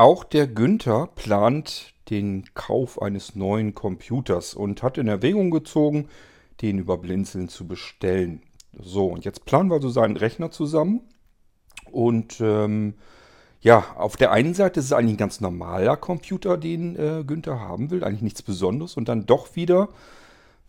Auch 0.00 0.24
der 0.24 0.46
Günther 0.46 1.10
plant 1.14 1.92
den 2.08 2.46
Kauf 2.54 3.02
eines 3.02 3.36
neuen 3.36 3.74
Computers 3.74 4.54
und 4.54 4.82
hat 4.82 4.96
in 4.96 5.08
Erwägung 5.08 5.50
gezogen, 5.50 6.08
den 6.62 6.78
über 6.78 6.96
Blinzeln 6.96 7.50
zu 7.50 7.68
bestellen. 7.68 8.40
So, 8.78 9.08
und 9.08 9.26
jetzt 9.26 9.44
planen 9.44 9.68
wir 9.68 9.78
so 9.78 9.90
seinen 9.90 10.16
Rechner 10.16 10.50
zusammen. 10.50 11.02
Und 11.92 12.40
ähm, 12.40 12.94
ja, 13.60 13.94
auf 13.98 14.16
der 14.16 14.32
einen 14.32 14.54
Seite 14.54 14.80
ist 14.80 14.86
es 14.86 14.94
eigentlich 14.94 15.16
ein 15.16 15.18
ganz 15.18 15.42
normaler 15.42 15.98
Computer, 15.98 16.56
den 16.56 16.96
äh, 16.96 17.22
Günther 17.22 17.60
haben 17.60 17.90
will, 17.90 18.02
eigentlich 18.02 18.22
nichts 18.22 18.40
Besonderes. 18.40 18.96
Und 18.96 19.06
dann 19.06 19.26
doch 19.26 19.54
wieder, 19.54 19.90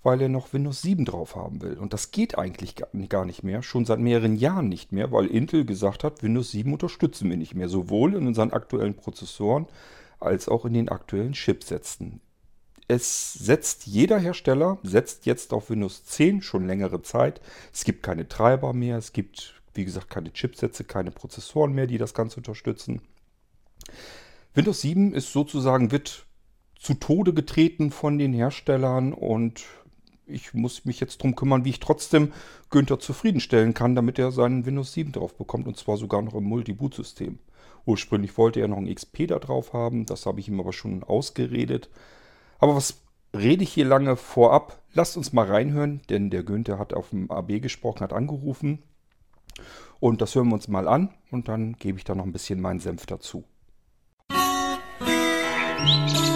weil 0.04 0.22
er 0.22 0.30
noch 0.30 0.54
Windows 0.54 0.82
7 0.82 1.06
drauf 1.06 1.36
haben 1.36 1.62
will. 1.62 1.78
Und 1.78 1.94
das 1.94 2.12
geht 2.12 2.38
eigentlich 2.38 2.76
gar 3.10 3.26
nicht 3.26 3.44
mehr, 3.44 3.62
schon 3.62 3.86
seit 3.86 4.00
mehreren 4.00 4.36
Jahren 4.36 4.68
nicht 4.68 4.92
mehr, 4.92 5.12
weil 5.12 5.28
Intel 5.28 5.66
gesagt 5.66 6.04
hat, 6.04 6.24
Windows 6.24 6.52
7 6.52 6.72
unterstützen 6.74 7.30
wir 7.30 7.38
nicht 7.38 7.56
mehr, 7.56 7.70
sowohl 7.70 8.16
in 8.16 8.28
unseren 8.28 8.52
aktuellen 8.52 8.96
Prozessoren 8.96 9.68
als 10.20 10.48
auch 10.50 10.66
in 10.66 10.74
den 10.74 10.90
aktuellen 10.90 11.34
Chipsätzen. 11.34 12.22
Es 12.88 13.34
setzt 13.34 13.88
jeder 13.88 14.20
Hersteller, 14.20 14.78
setzt 14.84 15.26
jetzt 15.26 15.54
auf 15.54 15.70
Windows 15.70 16.04
10 16.06 16.42
schon 16.42 16.68
längere 16.68 17.02
Zeit. 17.02 17.40
Es 17.72 17.86
gibt 17.86 18.04
keine 18.04 18.28
Treiber 18.28 18.74
mehr, 18.74 18.98
es 18.98 19.14
gibt, 19.14 19.62
wie 19.74 19.86
gesagt, 19.86 20.10
keine 20.10 20.34
Chipsätze, 20.34 20.84
keine 20.84 21.12
Prozessoren 21.12 21.74
mehr, 21.74 21.88
die 21.88 21.98
das 21.98 22.14
Ganze 22.14 22.38
unterstützen. 22.38 23.02
Windows 24.54 24.82
7 24.82 25.14
ist 25.14 25.32
sozusagen, 25.32 25.92
wird 25.92 26.26
zu 26.78 26.96
Tode 26.96 27.34
getreten 27.34 27.92
von 27.92 28.18
den 28.18 28.34
Herstellern 28.34 29.14
und 29.14 29.64
ich 30.32 30.54
muss 30.54 30.86
mich 30.86 31.00
jetzt 31.00 31.20
darum 31.20 31.36
kümmern, 31.36 31.66
wie 31.66 31.70
ich 31.70 31.80
trotzdem 31.80 32.32
Günther 32.70 33.00
zufriedenstellen 33.00 33.74
kann, 33.74 33.96
damit 33.96 34.18
er 34.20 34.32
seinen 34.32 34.66
Windows 34.66 34.94
7 34.94 35.12
drauf 35.12 35.36
bekommt 35.36 35.68
und 35.68 35.78
zwar 35.78 35.98
sogar 35.98 36.22
noch 36.22 36.34
im 36.34 36.46
Multi-Boot-System. 36.46 37.40
Ursprünglich 37.86 38.38
wollte 38.38 38.60
er 38.60 38.68
noch 38.68 38.78
ein 38.78 38.94
XP 38.94 39.28
da 39.28 39.40
drauf 39.40 39.74
haben, 39.74 40.06
das 40.06 40.26
habe 40.26 40.40
ich 40.40 40.48
ihm 40.48 40.60
aber 40.60 40.74
schon 40.74 41.04
ausgeredet. 41.04 41.90
Aber 42.60 42.76
was 42.76 43.02
rede 43.36 43.64
ich 43.64 43.74
hier 43.74 43.86
lange 43.86 44.16
vorab? 44.16 44.82
Lasst 44.94 45.18
uns 45.18 45.34
mal 45.34 45.46
reinhören, 45.46 46.02
denn 46.10 46.30
der 46.30 46.44
Günther 46.44 46.78
hat 46.78 46.94
auf 46.94 47.10
dem 47.10 47.32
AB 47.32 47.62
gesprochen, 47.62 48.02
hat 48.02 48.14
angerufen. 48.14 48.84
Und 50.00 50.22
das 50.22 50.36
hören 50.36 50.50
wir 50.50 50.56
uns 50.56 50.68
mal 50.68 50.88
an 50.88 51.10
und 51.32 51.48
dann 51.48 51.74
gebe 51.74 51.98
ich 51.98 52.04
da 52.04 52.16
noch 52.16 52.26
ein 52.26 52.32
bisschen 52.32 52.62
meinen 52.62 52.80
Senf 52.80 53.06
dazu. 53.06 53.44
Musik 55.84 56.31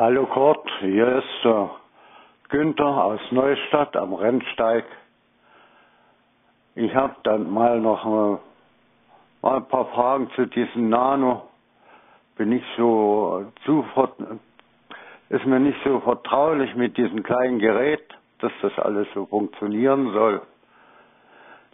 Hallo 0.00 0.24
Kurt, 0.24 0.66
hier 0.80 1.16
ist 1.18 1.44
äh, 1.44 1.66
Günther 2.48 3.04
aus 3.04 3.20
Neustadt 3.32 3.94
am 3.98 4.14
Rennsteig. 4.14 4.86
Ich 6.74 6.94
habe 6.94 7.16
dann 7.22 7.50
mal 7.50 7.78
noch 7.80 8.06
äh, 8.06 8.38
mal 9.42 9.56
ein 9.56 9.68
paar 9.68 9.84
Fragen 9.92 10.30
zu 10.36 10.46
diesem 10.46 10.88
Nano. 10.88 11.50
Bin 12.38 12.50
ich 12.50 12.64
so 12.78 13.44
zu 13.66 13.84
ist 15.28 15.44
mir 15.44 15.60
nicht 15.60 15.76
so 15.84 16.00
vertraulich 16.00 16.74
mit 16.76 16.96
diesem 16.96 17.22
kleinen 17.22 17.58
Gerät, 17.58 18.08
dass 18.38 18.52
das 18.62 18.78
alles 18.78 19.06
so 19.12 19.26
funktionieren 19.26 20.14
soll. 20.14 20.40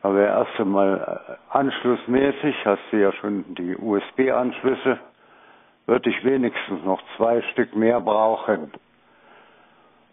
Wäre 0.03 0.27
erst 0.47 0.59
einmal 0.59 1.21
äh, 1.29 1.57
anschlussmäßig, 1.57 2.57
hast 2.65 2.83
du 2.91 2.97
ja 2.97 3.13
schon 3.13 3.45
die 3.55 3.77
USB-Anschlüsse 3.77 4.99
würde 5.87 6.11
ich 6.11 6.25
wenigstens 6.25 6.85
noch 6.85 7.01
zwei 7.17 7.43
Stück 7.53 7.75
mehr 7.75 8.01
brauchen. 8.01 8.73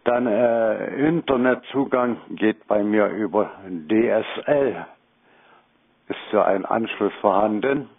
Dann 0.04 0.28
äh, 0.28 1.08
Internetzugang 1.08 2.18
geht 2.30 2.68
bei 2.68 2.84
mir 2.84 3.08
über 3.08 3.52
DSL. 3.68 4.86
Ist 6.10 6.32
ja 6.32 6.44
ein 6.46 6.66
Anschluss 6.66 7.14
vorhanden. 7.22 7.90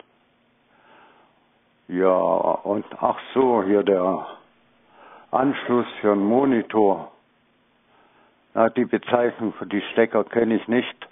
Ja, 1.88 2.08
und 2.08 2.84
ach 3.00 3.18
so, 3.32 3.62
hier 3.62 3.82
der 3.82 4.26
Anschluss 5.30 5.86
für 6.00 6.12
einen 6.12 6.24
Monitor. 6.24 7.10
Na, 8.54 8.68
die 8.68 8.84
Bezeichnung 8.84 9.52
für 9.54 9.66
die 9.66 9.82
Stecker 9.92 10.24
kenne 10.24 10.54
ich 10.54 10.68
nicht. 10.68 11.08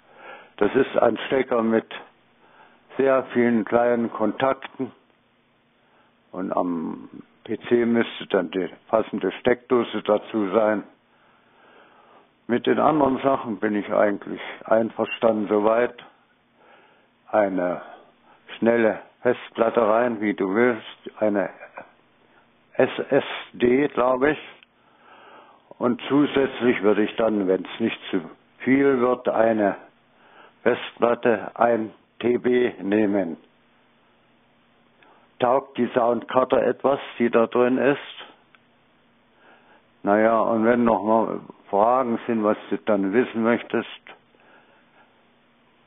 Das 0.57 0.73
ist 0.75 0.97
ein 0.97 1.17
Stecker 1.27 1.61
mit 1.61 1.87
sehr 2.97 3.23
vielen 3.33 3.65
kleinen 3.65 4.11
Kontakten 4.13 4.91
und 6.33 6.51
am 6.51 7.09
PC 7.45 7.85
müsste 7.85 8.25
dann 8.29 8.51
die 8.51 8.69
passende 8.87 9.31
Steckdose 9.39 10.01
dazu 10.03 10.49
sein. 10.49 10.83
Mit 12.47 12.65
den 12.65 12.79
anderen 12.79 13.19
Sachen 13.19 13.57
bin 13.57 13.75
ich 13.75 13.91
eigentlich 13.93 14.41
einverstanden 14.65 15.47
soweit. 15.47 15.95
Eine 17.31 17.81
schnelle 18.57 18.99
Festplatte 19.21 19.81
rein, 19.81 20.19
wie 20.21 20.33
du 20.33 20.53
willst, 20.53 21.21
eine 21.21 21.49
SSD, 22.73 23.87
glaube 23.89 24.31
ich. 24.31 24.39
Und 25.77 26.01
zusätzlich 26.07 26.81
würde 26.81 27.03
ich 27.03 27.15
dann, 27.15 27.47
wenn 27.47 27.63
es 27.63 27.79
nicht 27.79 27.99
zu 28.09 28.21
viel 28.59 28.99
wird, 28.99 29.29
eine 29.29 29.75
Festplatte, 30.63 31.51
ein 31.55 31.91
TB 32.19 32.81
nehmen. 32.81 33.37
Taugt 35.39 35.77
die 35.77 35.89
Soundkarte 35.93 36.61
etwas, 36.61 36.99
die 37.19 37.29
da 37.29 37.47
drin 37.47 37.77
ist? 37.77 37.97
Naja, 40.03 40.39
und 40.41 40.65
wenn 40.65 40.83
noch 40.83 41.03
mal 41.03 41.39
Fragen 41.69 42.19
sind, 42.27 42.43
was 42.43 42.57
du 42.69 42.77
dann 42.77 43.13
wissen 43.13 43.43
möchtest, 43.43 43.87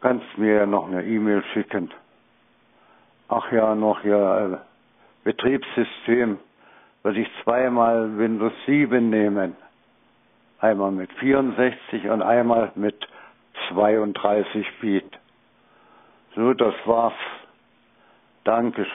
kannst 0.01 0.27
du 0.35 0.41
mir 0.41 0.55
ja 0.55 0.67
noch 0.67 0.89
eine 0.89 1.05
E-Mail 1.05 1.43
schicken. 1.53 1.91
Ach 3.29 3.51
ja, 3.53 3.75
noch 3.75 4.05
ja, 4.05 4.47
äh, 4.47 4.59
Betriebssystem 5.25 6.39
würde 7.03 7.21
ich 7.21 7.29
zweimal 7.45 8.17
Windows 8.19 8.53
7 8.67 9.11
nehmen. 9.11 9.57
Einmal 10.61 10.93
mit 10.93 11.13
64 11.15 12.09
und 12.09 12.23
einmal 12.23 12.73
mit 12.75 13.07
32 13.69 14.67
Bit. 14.81 15.19
So, 16.35 16.55
das 16.55 16.75
war's. 16.85 17.15
Danke. 18.45 18.87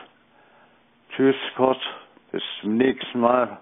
Tschüss 1.15 1.35
Gott, 1.57 1.79
bis 2.31 2.41
zum 2.61 2.77
nächsten 2.77 3.19
Mal. 3.19 3.59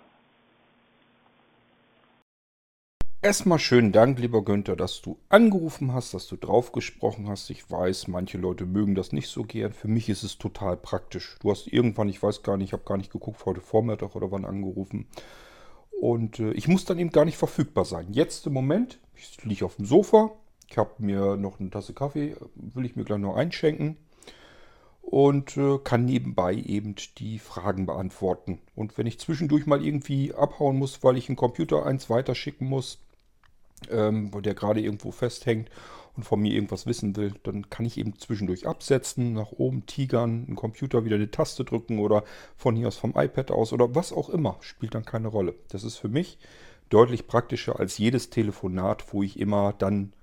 Erstmal 3.24 3.58
schönen 3.58 3.92
Dank, 3.92 4.20
lieber 4.20 4.46
Günther, 4.46 4.76
dass 4.76 5.02
du 5.02 5.18
angerufen 5.30 5.92
hast, 5.94 6.14
dass 6.14 6.28
du 6.28 6.38
drauf 6.38 6.72
gesprochen 6.72 7.28
hast. 7.28 7.50
Ich 7.50 7.70
weiß, 7.70 8.08
manche 8.08 8.38
Leute 8.38 8.66
mögen 8.66 8.94
das 8.94 9.14
nicht 9.14 9.30
so 9.30 9.44
gern. 9.44 9.74
Für 9.74 9.88
mich 9.88 10.10
ist 10.10 10.22
es 10.24 10.38
total 10.38 10.78
praktisch. 10.78 11.38
Du 11.42 11.50
hast 11.50 11.68
irgendwann, 11.68 12.08
ich 12.08 12.22
weiß 12.22 12.44
gar 12.44 12.56
nicht, 12.56 12.68
ich 12.68 12.74
habe 12.74 12.86
gar 12.86 12.98
nicht 12.98 13.12
geguckt, 13.12 13.44
heute 13.46 13.62
Vormittag 13.62 14.16
oder 14.16 14.31
wann 14.31 14.46
angerufen. 14.46 15.08
Und 16.00 16.40
äh, 16.40 16.52
ich 16.52 16.68
muss 16.68 16.86
dann 16.86 17.00
eben 17.00 17.10
gar 17.10 17.26
nicht 17.26 17.38
verfügbar 17.38 17.84
sein. 17.84 18.08
Jetzt 18.12 18.46
im 18.46 18.54
Moment, 18.54 19.00
ich 19.16 19.44
liege 19.44 19.66
auf 19.66 19.76
dem 19.76 19.86
Sofa. 19.86 20.31
Ich 20.70 20.78
habe 20.78 20.92
mir 21.00 21.36
noch 21.36 21.60
eine 21.60 21.72
Tasse 21.72 21.96
Kaffee, 21.96 22.38
will 22.54 22.86
ich 22.86 22.96
mir 22.96 23.06
gleich 23.06 23.20
noch 23.20 23.36
einschenken 23.36 23.98
und 25.09 25.58
äh, 25.58 25.80
kann 25.84 26.06
nebenbei 26.06 26.53
eben 26.53 26.94
die 27.18 27.40
Fragen 27.40 27.88
beantworten. 27.88 28.59
Und 28.75 28.96
wenn 29.00 29.08
ich 29.08 29.20
zwischendurch 29.20 29.66
mal 29.66 29.84
irgendwie 29.84 30.36
abhauen 30.36 30.78
muss, 30.78 31.03
weil 31.03 31.18
ich 31.18 31.30
einen 31.30 31.36
Computer 31.36 31.84
eins 31.84 32.12
weiterschicken 32.12 32.68
muss, 32.68 33.00
ähm, 33.90 34.30
der 34.44 34.53
gerade 34.53 34.81
irgendwo 34.81 35.12
festhängt 35.12 35.72
und 36.16 36.25
von 36.25 36.40
mir 36.40 36.53
irgendwas 36.53 36.86
wissen 36.86 37.16
will, 37.16 37.34
dann 37.42 37.72
kann 37.72 37.88
ich 37.88 37.98
eben 37.98 38.19
zwischendurch 38.19 38.68
absetzen, 38.68 39.34
nach 39.34 39.52
oben 39.52 39.88
tigern, 39.88 40.46
einen 40.46 40.56
Computer 40.56 41.06
wieder 41.06 41.16
eine 41.16 41.31
Taste 41.31 41.64
drücken 41.64 41.98
oder 41.98 42.24
von 42.56 42.75
hier 42.75 42.88
aus 42.88 42.98
vom 42.98 43.14
iPad 43.16 43.50
aus 43.50 43.74
oder 43.74 43.96
was 43.96 44.13
auch 44.13 44.30
immer, 44.30 44.57
spielt 44.62 44.94
dann 44.94 45.06
keine 45.06 45.30
Rolle. 45.30 45.56
Das 45.69 45.84
ist 45.84 45.98
für 45.98 46.10
mich 46.10 46.38
deutlich 46.89 47.25
praktischer 47.25 47.80
als 47.80 47.98
jedes 47.98 48.30
Telefonat, 48.30 49.12
wo 49.12 49.24
ich 49.24 49.39
immer 49.39 49.74
dann 49.74 50.13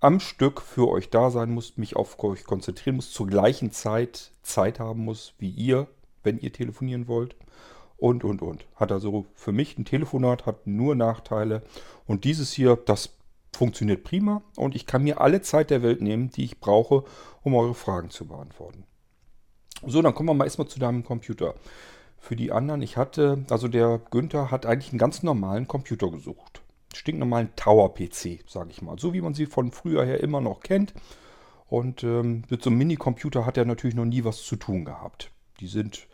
am 0.00 0.20
Stück 0.20 0.60
für 0.60 0.88
euch 0.88 1.10
da 1.10 1.30
sein 1.30 1.50
muss, 1.50 1.76
mich 1.76 1.96
auf 1.96 2.22
euch 2.22 2.44
konzentrieren 2.44 2.96
muss, 2.96 3.12
zur 3.12 3.26
gleichen 3.26 3.72
Zeit 3.72 4.32
Zeit 4.42 4.78
haben 4.78 5.04
muss 5.04 5.34
wie 5.38 5.50
ihr, 5.50 5.88
wenn 6.22 6.38
ihr 6.38 6.52
telefonieren 6.52 7.08
wollt. 7.08 7.36
Und, 7.96 8.22
und, 8.22 8.42
und. 8.42 8.64
Hat 8.76 8.92
also 8.92 9.26
für 9.34 9.50
mich 9.50 9.76
ein 9.76 9.84
Telefonat, 9.84 10.46
hat 10.46 10.68
nur 10.68 10.94
Nachteile. 10.94 11.62
Und 12.06 12.24
dieses 12.24 12.52
hier, 12.52 12.76
das 12.76 13.10
funktioniert 13.52 14.04
prima. 14.04 14.42
Und 14.56 14.76
ich 14.76 14.86
kann 14.86 15.02
mir 15.02 15.20
alle 15.20 15.42
Zeit 15.42 15.70
der 15.70 15.82
Welt 15.82 16.00
nehmen, 16.00 16.30
die 16.30 16.44
ich 16.44 16.60
brauche, 16.60 17.02
um 17.42 17.56
eure 17.56 17.74
Fragen 17.74 18.10
zu 18.10 18.26
beantworten. 18.26 18.84
So, 19.84 20.00
dann 20.00 20.14
kommen 20.14 20.28
wir 20.28 20.34
mal 20.34 20.44
erstmal 20.44 20.68
zu 20.68 20.78
deinem 20.78 21.02
Computer. 21.02 21.54
Für 22.20 22.36
die 22.36 22.52
anderen, 22.52 22.82
ich 22.82 22.96
hatte, 22.96 23.44
also 23.50 23.66
der 23.66 24.00
Günther 24.10 24.52
hat 24.52 24.64
eigentlich 24.64 24.92
einen 24.92 24.98
ganz 24.98 25.24
normalen 25.24 25.66
Computer 25.66 26.10
gesucht 26.10 26.57
stinknormalen 26.94 27.54
Tower-PC, 27.56 28.44
sage 28.46 28.70
ich 28.70 28.82
mal. 28.82 28.98
So 28.98 29.12
wie 29.12 29.20
man 29.20 29.34
sie 29.34 29.46
von 29.46 29.72
früher 29.72 30.04
her 30.04 30.20
immer 30.20 30.40
noch 30.40 30.60
kennt. 30.60 30.94
Und 31.68 32.02
ähm, 32.02 32.44
mit 32.48 32.62
so 32.62 32.70
einem 32.70 32.78
Minicomputer 32.78 33.44
hat 33.44 33.56
er 33.56 33.64
natürlich 33.64 33.96
noch 33.96 34.06
nie 34.06 34.24
was 34.24 34.42
zu 34.42 34.56
tun 34.56 34.84
gehabt. 34.84 35.30
Die 35.60 35.66
sind, 35.66 36.06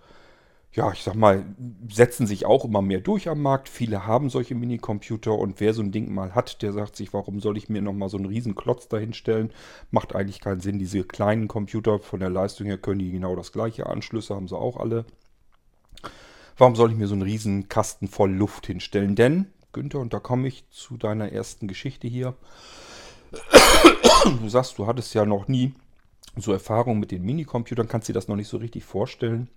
ja, 0.73 0.91
ich 0.91 1.05
sag 1.05 1.15
mal, 1.15 1.45
setzen 1.89 2.27
sich 2.27 2.45
auch 2.45 2.65
immer 2.65 2.83
mehr 2.83 2.99
durch 2.99 3.29
am 3.29 3.41
Markt. 3.41 3.69
Viele 3.69 4.05
haben 4.05 4.31
solche 4.31 4.57
Minicomputer 4.57 5.33
und 5.33 5.61
wer 5.61 5.73
so 5.73 5.83
ein 5.83 5.93
Ding 5.93 6.13
mal 6.13 6.35
hat, 6.35 6.61
der 6.63 6.73
sagt 6.73 6.97
sich, 6.97 7.13
warum 7.13 7.39
soll 7.39 7.57
ich 7.57 7.69
mir 7.69 7.83
nochmal 7.83 8.09
so 8.09 8.17
einen 8.17 8.27
riesen 8.27 8.57
Klotz 8.57 8.89
dahinstellen? 8.89 9.53
Macht 9.93 10.17
eigentlich 10.17 10.41
keinen 10.41 10.61
Sinn. 10.61 10.81
Diese 10.81 11.05
kleinen 11.05 11.47
Computer 11.47 12.01
von 12.01 12.19
der 12.19 12.31
Leistung 12.31 12.67
her 12.67 12.79
können 12.79 12.99
die 12.99 13.13
genau 13.13 13.37
das 13.37 13.53
gleiche. 13.53 13.87
Anschlüsse 13.87 14.35
haben 14.35 14.49
sie 14.49 14.57
auch 14.57 14.77
alle. 14.77 15.05
Warum 16.57 16.77
soll 16.77 16.91
ich 16.91 16.97
mir 16.97 17.09
so 17.09 17.15
einen 17.15 17.23
riesen 17.23 17.69
Kasten 17.69 18.09
voll 18.09 18.33
Luft 18.33 18.67
hinstellen? 18.67 19.15
Denn, 19.17 19.47
Günther, 19.75 20.01
und 20.01 20.15
da 20.15 20.21
komme 20.21 20.49
ich 20.49 20.65
zu 20.71 20.97
deiner 20.97 21.31
ersten 21.31 21.69
Geschichte 21.69 22.09
hier. 22.09 22.35
Du 24.41 24.49
sagst, 24.49 24.79
du 24.79 24.87
hattest 24.87 25.13
ja 25.13 25.27
noch 25.27 25.49
nie 25.49 25.75
so 26.37 26.53
Erfahrung 26.53 26.99
mit 26.99 27.11
den 27.11 27.23
Minicomputern, 27.23 27.89
kannst 27.89 28.09
dir 28.09 28.15
das 28.15 28.29
noch 28.29 28.37
nicht 28.37 28.49
so 28.49 28.57
richtig 28.57 28.85
vorstellen. 28.85 29.49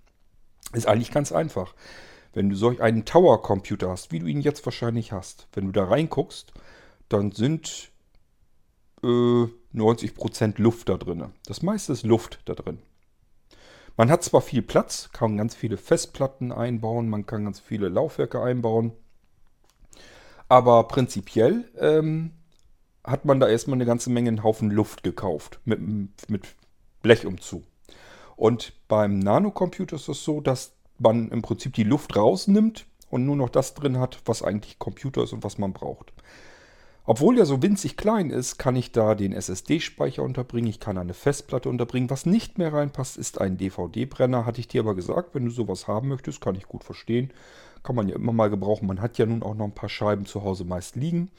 Ist 0.74 0.86
eigentlich 0.86 1.10
ganz 1.10 1.32
einfach. 1.32 1.74
Wenn 2.34 2.50
du 2.50 2.56
solch 2.56 2.82
einen 2.82 3.06
Tower-Computer 3.06 3.88
hast, 3.88 4.12
wie 4.12 4.18
du 4.18 4.26
ihn 4.26 4.42
jetzt 4.42 4.64
wahrscheinlich 4.66 5.12
hast, 5.12 5.48
wenn 5.54 5.64
du 5.64 5.72
da 5.72 5.84
reinguckst, 5.84 6.52
dann 7.08 7.32
sind 7.32 7.90
äh, 9.02 9.46
90% 9.74 10.60
Luft 10.60 10.88
da 10.88 10.98
drin. 10.98 11.32
Das 11.46 11.62
meiste 11.62 11.92
ist 11.92 12.04
Luft 12.04 12.40
da 12.44 12.54
drin. 12.54 12.78
Man 13.96 14.10
hat 14.10 14.22
zwar 14.22 14.42
viel 14.42 14.62
Platz, 14.62 15.10
kann 15.12 15.36
ganz 15.36 15.56
viele 15.56 15.76
Festplatten 15.76 16.52
einbauen, 16.52 17.08
man 17.08 17.26
kann 17.26 17.44
ganz 17.44 17.58
viele 17.58 17.88
Laufwerke 17.88 18.40
einbauen, 18.40 18.92
aber 20.48 20.84
prinzipiell 20.84 21.70
ähm, 21.78 22.32
hat 23.04 23.24
man 23.24 23.40
da 23.40 23.48
erstmal 23.48 23.76
eine 23.76 23.86
ganze 23.86 24.10
Menge 24.10 24.28
einen 24.28 24.42
Haufen 24.42 24.70
Luft 24.70 25.02
gekauft 25.02 25.60
mit, 25.64 25.80
mit 26.28 26.46
Blechumzug. 27.02 27.64
Und 28.36 28.72
beim 28.86 29.18
Nanocomputer 29.18 29.96
ist 29.96 30.08
es 30.08 30.24
so, 30.24 30.40
dass 30.40 30.72
man 30.98 31.30
im 31.30 31.42
Prinzip 31.42 31.74
die 31.74 31.84
Luft 31.84 32.16
rausnimmt 32.16 32.86
und 33.10 33.24
nur 33.24 33.36
noch 33.36 33.48
das 33.48 33.74
drin 33.74 33.98
hat, 33.98 34.20
was 34.24 34.42
eigentlich 34.42 34.78
Computer 34.78 35.24
ist 35.24 35.32
und 35.32 35.44
was 35.44 35.58
man 35.58 35.72
braucht. 35.72 36.12
Obwohl 37.04 37.36
der 37.36 37.46
so 37.46 37.62
winzig 37.62 37.96
klein 37.96 38.28
ist, 38.28 38.58
kann 38.58 38.76
ich 38.76 38.92
da 38.92 39.14
den 39.14 39.32
SSD-Speicher 39.32 40.22
unterbringen, 40.22 40.68
ich 40.68 40.78
kann 40.78 40.98
eine 40.98 41.14
Festplatte 41.14 41.70
unterbringen. 41.70 42.10
Was 42.10 42.26
nicht 42.26 42.58
mehr 42.58 42.74
reinpasst, 42.74 43.16
ist 43.16 43.40
ein 43.40 43.56
DVD-Brenner. 43.56 44.44
Hatte 44.44 44.60
ich 44.60 44.68
dir 44.68 44.82
aber 44.82 44.94
gesagt, 44.94 45.34
wenn 45.34 45.46
du 45.46 45.50
sowas 45.50 45.88
haben 45.88 46.08
möchtest, 46.08 46.42
kann 46.42 46.54
ich 46.54 46.68
gut 46.68 46.84
verstehen. 46.84 47.32
Kann 47.82 47.96
man 47.96 48.08
ja 48.08 48.16
immer 48.16 48.32
mal 48.32 48.50
gebrauchen. 48.50 48.86
Man 48.86 49.00
hat 49.00 49.18
ja 49.18 49.26
nun 49.26 49.42
auch 49.42 49.54
noch 49.54 49.64
ein 49.64 49.74
paar 49.74 49.88
Scheiben 49.88 50.26
zu 50.26 50.42
Hause 50.42 50.64
meist 50.64 50.96
liegen. 50.96 51.30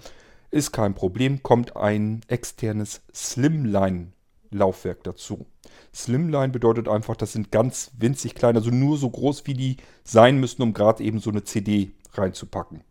Ist 0.51 0.71
kein 0.71 0.95
Problem, 0.95 1.43
kommt 1.43 1.75
ein 1.75 2.21
externes 2.27 3.01
Slimline-Laufwerk 3.13 5.03
dazu. 5.03 5.45
Slimline 5.93 6.49
bedeutet 6.49 6.87
einfach, 6.87 7.15
das 7.15 7.33
sind 7.33 7.51
ganz 7.51 7.91
winzig 7.97 8.33
klein, 8.33 8.55
also 8.55 8.71
nur 8.71 8.97
so 8.97 9.09
groß, 9.09 9.45
wie 9.45 9.53
die 9.53 9.77
sein 10.03 10.39
müssen, 10.39 10.63
um 10.63 10.73
gerade 10.73 11.03
eben 11.03 11.19
so 11.19 11.29
eine 11.29 11.43
CD 11.43 11.91
reinzupacken. 12.13 12.81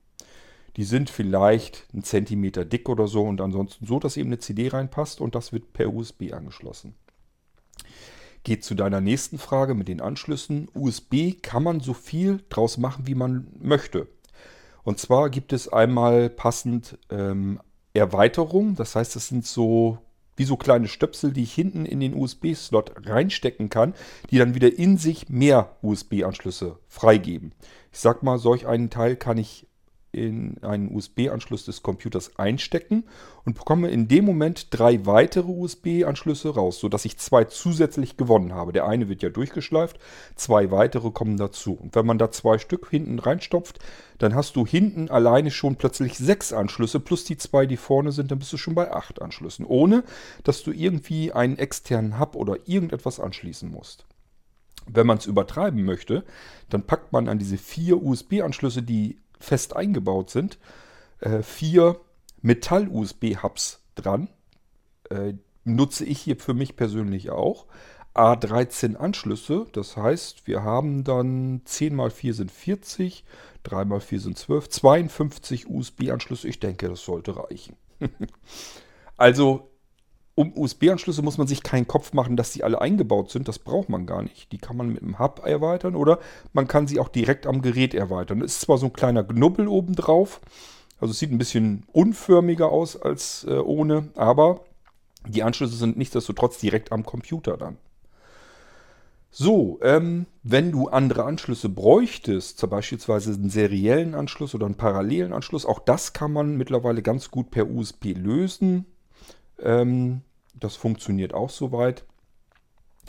Die 0.76 0.84
sind 0.84 1.10
vielleicht 1.10 1.88
einen 1.92 2.04
Zentimeter 2.04 2.64
dick 2.64 2.88
oder 2.88 3.08
so 3.08 3.24
und 3.24 3.40
ansonsten 3.40 3.86
so, 3.86 3.98
dass 3.98 4.16
eben 4.16 4.28
eine 4.28 4.38
CD 4.38 4.68
reinpasst 4.68 5.20
und 5.20 5.34
das 5.34 5.52
wird 5.52 5.72
per 5.72 5.92
USB 5.92 6.32
angeschlossen. 6.32 6.94
Geht 8.44 8.64
zu 8.64 8.74
deiner 8.74 9.00
nächsten 9.00 9.38
Frage 9.38 9.74
mit 9.74 9.88
den 9.88 10.00
Anschlüssen. 10.00 10.68
USB 10.74 11.40
kann 11.42 11.62
man 11.62 11.80
so 11.80 11.94
viel 11.94 12.40
draus 12.48 12.78
machen, 12.78 13.06
wie 13.06 13.14
man 13.14 13.48
möchte. 13.58 14.08
Und 14.84 14.98
zwar 14.98 15.28
gibt 15.28 15.52
es 15.52 15.68
einmal 15.68 16.30
passend 16.30 16.98
ähm, 17.10 17.60
Erweiterungen, 17.92 18.74
das 18.74 18.94
heißt, 18.94 19.16
das 19.16 19.28
sind 19.28 19.44
so 19.44 19.98
wie 20.38 20.44
so 20.44 20.56
kleine 20.56 20.88
Stöpsel, 20.88 21.32
die 21.32 21.42
ich 21.42 21.52
hinten 21.52 21.84
in 21.84 22.00
den 22.00 22.14
USB-Slot 22.14 23.06
reinstecken 23.06 23.68
kann, 23.68 23.92
die 24.30 24.38
dann 24.38 24.54
wieder 24.54 24.72
in 24.78 24.96
sich 24.96 25.28
mehr 25.28 25.76
USB-Anschlüsse 25.82 26.78
freigeben. 26.86 27.52
Ich 27.92 27.98
sag 27.98 28.22
mal, 28.22 28.38
solch 28.38 28.66
einen 28.66 28.88
Teil 28.88 29.16
kann 29.16 29.36
ich 29.36 29.66
in 30.10 30.62
einen 30.62 30.94
USB-Anschluss 30.94 31.64
des 31.66 31.82
Computers 31.82 32.38
einstecken 32.38 33.04
und 33.44 33.58
bekomme 33.58 33.90
in 33.90 34.08
dem 34.08 34.24
Moment 34.24 34.68
drei 34.70 35.04
weitere 35.04 35.50
USB-Anschlüsse 35.50 36.54
raus, 36.54 36.80
sodass 36.80 37.04
ich 37.04 37.18
zwei 37.18 37.44
zusätzlich 37.44 38.16
gewonnen 38.16 38.54
habe. 38.54 38.72
Der 38.72 38.86
eine 38.86 39.08
wird 39.08 39.22
ja 39.22 39.28
durchgeschleift, 39.28 39.98
zwei 40.34 40.70
weitere 40.70 41.10
kommen 41.10 41.36
dazu. 41.36 41.74
Und 41.74 41.94
wenn 41.94 42.06
man 42.06 42.18
da 42.18 42.30
zwei 42.30 42.58
Stück 42.58 42.88
hinten 42.88 43.18
reinstopft, 43.18 43.80
dann 44.18 44.34
hast 44.34 44.56
du 44.56 44.66
hinten 44.66 45.10
alleine 45.10 45.50
schon 45.50 45.76
plötzlich 45.76 46.16
sechs 46.16 46.52
Anschlüsse 46.52 47.00
plus 47.00 47.24
die 47.24 47.36
zwei, 47.36 47.66
die 47.66 47.76
vorne 47.76 48.10
sind, 48.12 48.30
dann 48.30 48.38
bist 48.38 48.52
du 48.52 48.56
schon 48.56 48.74
bei 48.74 48.90
acht 48.90 49.20
Anschlüssen, 49.20 49.66
ohne 49.66 50.04
dass 50.42 50.62
du 50.62 50.72
irgendwie 50.72 51.32
einen 51.32 51.58
externen 51.58 52.18
Hub 52.18 52.34
oder 52.34 52.56
irgendetwas 52.66 53.20
anschließen 53.20 53.70
musst. 53.70 54.06
Wenn 54.90 55.06
man 55.06 55.18
es 55.18 55.26
übertreiben 55.26 55.84
möchte, 55.84 56.24
dann 56.70 56.82
packt 56.82 57.12
man 57.12 57.28
an 57.28 57.38
diese 57.38 57.58
vier 57.58 58.02
USB-Anschlüsse, 58.02 58.82
die 58.82 59.18
fest 59.38 59.76
eingebaut 59.76 60.30
sind, 60.30 60.58
äh, 61.20 61.42
vier 61.42 62.00
Metall-USB-Hubs 62.42 63.80
dran. 63.94 64.28
Äh, 65.10 65.34
nutze 65.64 66.04
ich 66.04 66.20
hier 66.20 66.36
für 66.36 66.54
mich 66.54 66.76
persönlich 66.76 67.30
auch. 67.30 67.66
A13 68.14 68.96
Anschlüsse, 68.96 69.66
das 69.72 69.96
heißt, 69.96 70.46
wir 70.46 70.64
haben 70.64 71.04
dann 71.04 71.62
10 71.64 71.94
mal 71.94 72.10
4 72.10 72.34
sind 72.34 72.50
40, 72.50 73.24
3 73.62 73.84
mal 73.84 74.00
4 74.00 74.20
sind 74.20 74.38
12, 74.38 74.68
52 74.68 75.68
USB-Anschlüsse. 75.68 76.48
Ich 76.48 76.58
denke, 76.58 76.88
das 76.88 77.02
sollte 77.02 77.36
reichen. 77.36 77.76
also 79.16 79.67
um 80.38 80.56
USB-Anschlüsse 80.56 81.22
muss 81.22 81.36
man 81.36 81.48
sich 81.48 81.64
keinen 81.64 81.88
Kopf 81.88 82.12
machen, 82.12 82.36
dass 82.36 82.52
sie 82.52 82.62
alle 82.62 82.80
eingebaut 82.80 83.32
sind. 83.32 83.48
Das 83.48 83.58
braucht 83.58 83.88
man 83.88 84.06
gar 84.06 84.22
nicht. 84.22 84.52
Die 84.52 84.58
kann 84.58 84.76
man 84.76 84.88
mit 84.88 85.02
einem 85.02 85.18
Hub 85.18 85.42
erweitern 85.44 85.96
oder 85.96 86.20
man 86.52 86.68
kann 86.68 86.86
sie 86.86 87.00
auch 87.00 87.08
direkt 87.08 87.44
am 87.44 87.60
Gerät 87.60 87.92
erweitern. 87.92 88.40
Es 88.40 88.52
ist 88.52 88.60
zwar 88.60 88.78
so 88.78 88.86
ein 88.86 88.92
kleiner 88.92 89.24
Knubbel 89.24 89.66
oben 89.66 89.96
drauf, 89.96 90.40
also 91.00 91.10
es 91.10 91.18
sieht 91.18 91.32
ein 91.32 91.38
bisschen 91.38 91.84
unförmiger 91.92 92.70
aus 92.70 93.00
als 93.00 93.44
äh, 93.48 93.58
ohne, 93.58 94.10
aber 94.14 94.60
die 95.26 95.42
Anschlüsse 95.42 95.74
sind 95.74 95.98
nichtsdestotrotz 95.98 96.58
direkt 96.58 96.92
am 96.92 97.04
Computer 97.04 97.56
dann. 97.56 97.76
So, 99.32 99.80
ähm, 99.82 100.26
wenn 100.44 100.70
du 100.70 100.86
andere 100.88 101.24
Anschlüsse 101.24 101.68
bräuchtest, 101.68 102.58
zum 102.58 102.70
beispielsweise 102.70 103.32
einen 103.32 103.50
seriellen 103.50 104.14
Anschluss 104.14 104.54
oder 104.54 104.66
einen 104.66 104.76
parallelen 104.76 105.32
Anschluss, 105.32 105.66
auch 105.66 105.80
das 105.80 106.12
kann 106.12 106.32
man 106.32 106.56
mittlerweile 106.56 107.02
ganz 107.02 107.32
gut 107.32 107.50
per 107.50 107.68
USB 107.68 108.14
lösen. 108.16 108.86
Ähm, 109.60 110.22
das 110.60 110.76
funktioniert 110.76 111.34
auch 111.34 111.50
soweit. 111.50 112.04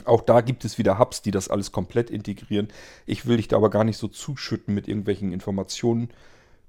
Auch 0.04 0.22
da 0.22 0.40
gibt 0.40 0.64
es 0.64 0.78
wieder 0.78 0.98
Hubs, 0.98 1.22
die 1.22 1.30
das 1.30 1.48
alles 1.48 1.72
komplett 1.72 2.10
integrieren. 2.10 2.68
Ich 3.06 3.26
will 3.26 3.36
dich 3.36 3.48
da 3.48 3.56
aber 3.56 3.70
gar 3.70 3.84
nicht 3.84 3.98
so 3.98 4.08
zuschütten 4.08 4.74
mit 4.74 4.88
irgendwelchen 4.88 5.32
Informationen. 5.32 6.08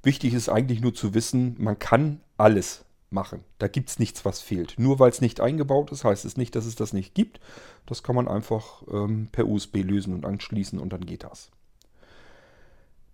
Wichtig 0.03 0.33
ist 0.33 0.49
eigentlich 0.49 0.81
nur 0.81 0.93
zu 0.93 1.13
wissen, 1.13 1.55
man 1.57 1.79
kann 1.79 2.19
alles 2.37 2.83
machen. 3.09 3.43
Da 3.59 3.67
gibt 3.67 3.89
es 3.89 3.99
nichts, 3.99 4.25
was 4.25 4.41
fehlt. 4.41 4.75
Nur 4.77 4.99
weil 4.99 5.09
es 5.09 5.21
nicht 5.21 5.41
eingebaut 5.41 5.91
ist, 5.91 6.03
heißt 6.03 6.25
es 6.25 6.37
nicht, 6.37 6.55
dass 6.55 6.65
es 6.65 6.75
das 6.75 6.93
nicht 6.93 7.13
gibt. 7.13 7.39
Das 7.85 8.03
kann 8.03 8.15
man 8.15 8.27
einfach 8.27 8.83
ähm, 8.91 9.27
per 9.31 9.47
USB 9.47 9.77
lösen 9.77 10.13
und 10.13 10.25
anschließen 10.25 10.79
und 10.79 10.91
dann 10.91 11.05
geht 11.05 11.23
das. 11.23 11.51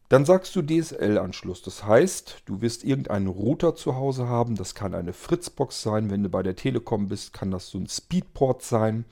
Dann 0.09 0.23
sagst 0.23 0.55
du 0.55 0.61
DSL-Anschluss. 0.61 1.61
Das 1.61 1.83
heißt, 1.83 2.43
du 2.45 2.61
wirst 2.61 2.85
irgendeinen 2.85 3.27
Router 3.27 3.75
zu 3.75 3.95
Hause 3.95 4.27
haben. 4.27 4.55
Das 4.55 4.73
kann 4.73 4.93
eine 4.93 5.11
Fritzbox 5.11 5.81
sein. 5.81 6.09
Wenn 6.09 6.23
du 6.23 6.29
bei 6.29 6.43
der 6.43 6.55
Telekom 6.55 7.09
bist, 7.09 7.33
kann 7.33 7.51
das 7.51 7.67
so 7.69 7.77
ein 7.77 7.87
Speedport 7.87 8.61
sein. 8.61 9.03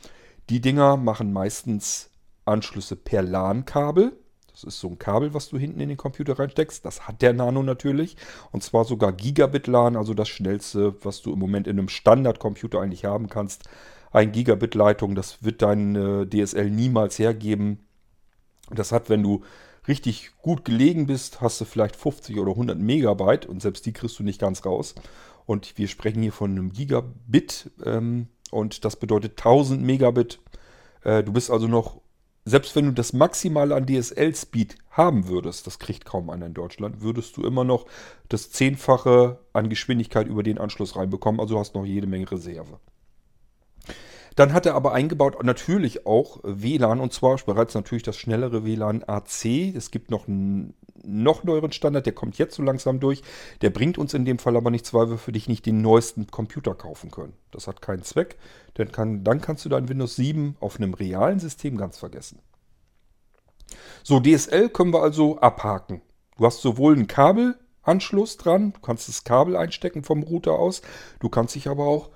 Die 0.49 0.61
Dinger 0.61 0.95
machen 0.95 1.33
meistens 1.33 2.11
Anschlüsse 2.45 2.95
per 2.95 3.23
LAN-Kabel. 3.23 4.13
Das 4.51 4.63
ist 4.63 4.79
so 4.79 4.87
ein 4.87 4.97
Kabel, 4.97 5.33
was 5.33 5.49
du 5.49 5.57
hinten 5.57 5.81
in 5.81 5.89
den 5.89 5.97
Computer 5.97 6.39
reinsteckst. 6.39 6.85
Das 6.85 7.09
hat 7.09 7.21
der 7.21 7.33
Nano 7.33 7.61
natürlich. 7.61 8.15
Und 8.53 8.63
zwar 8.63 8.85
sogar 8.85 9.11
Gigabit-LAN, 9.11 9.97
also 9.97 10.13
das 10.13 10.29
schnellste, 10.29 10.95
was 11.03 11.21
du 11.21 11.33
im 11.33 11.39
Moment 11.39 11.67
in 11.67 11.77
einem 11.77 11.89
Standardcomputer 11.89 12.79
eigentlich 12.79 13.03
haben 13.03 13.27
kannst. 13.27 13.63
Ein 14.11 14.31
Gigabit-Leitung, 14.31 15.13
das 15.13 15.43
wird 15.43 15.61
dein 15.61 16.29
DSL 16.29 16.69
niemals 16.69 17.19
hergeben. 17.19 17.85
Das 18.69 18.93
hat, 18.93 19.09
wenn 19.09 19.23
du 19.23 19.43
richtig 19.88 20.32
gut 20.42 20.65
gelegen 20.65 21.06
bist, 21.08 21.42
hast 21.42 21.62
du 21.62 21.65
vielleicht 21.65 21.96
50 21.96 22.38
oder 22.39 22.51
100 22.51 22.77
Megabyte 22.77 23.46
und 23.46 23.62
selbst 23.62 23.86
die 23.86 23.94
kriegst 23.94 24.18
du 24.20 24.24
nicht 24.24 24.39
ganz 24.39 24.65
raus. 24.65 24.96
Und 25.46 25.77
wir 25.77 25.88
sprechen 25.88 26.22
hier 26.22 26.34
von 26.34 26.51
einem 26.51 26.72
Gigabit 26.72 27.72
ähm, 27.84 28.27
und 28.51 28.84
das 28.84 28.96
bedeutet 28.96 29.34
1000 29.34 29.82
Megabit. 29.84 30.39
Äh, 31.04 31.24
du 31.24 31.34
bist 31.34 31.51
also 31.51 31.68
noch, 31.68 32.01
selbst 32.46 32.75
wenn 32.75 32.86
du 32.86 32.92
das 32.92 33.13
Maximale 33.13 33.75
an 33.75 33.86
DSL-Speed 33.86 34.77
haben 34.89 35.27
würdest, 35.27 35.68
das 35.68 35.80
kriegt 35.80 36.06
kaum 36.06 36.30
einer 36.30 36.48
in 36.48 36.54
Deutschland, 36.54 37.01
würdest 37.01 37.38
du 37.38 37.44
immer 37.44 37.63
noch 37.63 37.86
das 38.30 38.51
Zehnfache 38.51 39.39
an 39.54 39.70
Geschwindigkeit 39.70 40.27
über 40.27 40.42
den 40.42 40.58
Anschluss 40.58 40.96
reinbekommen. 40.96 41.39
Also 41.39 41.60
hast 41.60 41.75
noch 41.75 41.86
jede 41.86 42.08
Menge 42.08 42.32
Reserve. 42.32 42.80
Dann 44.36 44.51
hat 44.51 44.65
er 44.65 44.75
aber 44.75 44.94
eingebaut 44.94 45.42
natürlich 45.44 46.06
auch 46.06 46.39
WLAN 46.44 47.00
und 47.00 47.13
zwar 47.13 47.38
bereits 47.46 47.74
natürlich 47.74 48.04
das 48.04 48.18
schnellere 48.18 48.65
WLAN 48.65 49.04
AC. 49.08 49.46
Es 49.75 49.92
gibt 49.92 50.12
noch 50.12 50.27
einen 50.27 50.74
noch 51.04 51.44
neueren 51.44 51.72
Standard, 51.72 52.06
der 52.06 52.13
kommt 52.13 52.38
jetzt 52.38 52.56
so 52.56 52.63
langsam 52.63 53.00
durch. 53.00 53.22
Der 53.62 53.70
bringt 53.70 53.98
uns 53.98 54.13
in 54.13 54.25
dem 54.25 54.39
Fall 54.39 54.56
aber 54.56 54.72
nichts, 54.72 54.94
weil 54.94 55.10
wir 55.10 55.18
für 55.18 55.32
dich 55.32 55.48
nicht 55.48 55.65
den 55.65 55.82
neuesten 55.82 56.27
Computer 56.27 56.74
kaufen 56.75 57.12
können. 57.12 57.34
Das 57.51 57.68
hat 57.68 57.82
keinen 57.82 58.04
Zweck, 58.04 58.38
denn 58.77 58.92
kann, 58.92 59.24
dann 59.24 59.42
kannst 59.42 59.65
du 59.65 59.70
dein 59.70 59.88
Windows 59.88 60.15
7 60.15 60.58
auf 60.60 60.77
einem 60.77 60.94
realen 60.94 61.39
System 61.39 61.77
ganz 61.77 61.98
vergessen. 61.98 62.39
So, 64.04 64.20
DSL 64.20 64.70
können 64.70 64.94
wir 64.94 65.01
also 65.01 65.39
abhaken. 65.39 66.01
Du 66.38 66.46
hast 66.46 66.62
sowohl 66.62 66.96
einen 66.96 67.08
Kabelanschluss 67.08 68.38
dran, 68.38 68.74
du 68.74 68.80
kannst 68.82 69.08
das 69.08 69.24
Kabel 69.24 69.56
einstecken 69.56 70.04
vom 70.04 70.24
Router 70.24 70.54
aus, 70.54 70.82
du 71.20 71.30
kannst 71.30 71.56
dich 71.56 71.68
aber 71.68 71.86
auch 71.86 72.10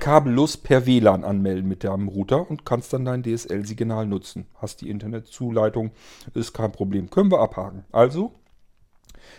kabellos 0.00 0.56
per 0.56 0.86
WLAN 0.86 1.24
anmelden 1.24 1.68
mit 1.68 1.84
deinem 1.84 2.08
Router 2.08 2.50
und 2.50 2.66
kannst 2.66 2.92
dann 2.92 3.04
dein 3.04 3.22
DSL-Signal 3.22 4.06
nutzen. 4.06 4.46
Hast 4.56 4.80
die 4.80 4.90
Internetzuleitung, 4.90 5.92
ist 6.34 6.52
kein 6.52 6.72
Problem. 6.72 7.10
Können 7.10 7.30
wir 7.30 7.40
abhaken. 7.40 7.84
Also, 7.92 8.32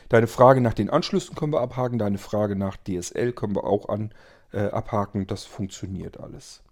deine 0.09 0.27
Frage 0.27 0.61
nach 0.61 0.73
den 0.73 0.89
Anschlüssen 0.89 1.35
können 1.35 1.53
wir 1.53 1.61
abhaken, 1.61 1.99
deine 1.99 2.17
Frage 2.17 2.55
nach 2.55 2.77
DSL 2.77 3.33
können 3.33 3.55
wir 3.55 3.65
auch 3.65 3.89
an, 3.89 4.13
äh, 4.53 4.67
abhaken. 4.67 5.27
Das 5.27 5.43
funktioniert 5.45 6.19
alles. 6.19 6.63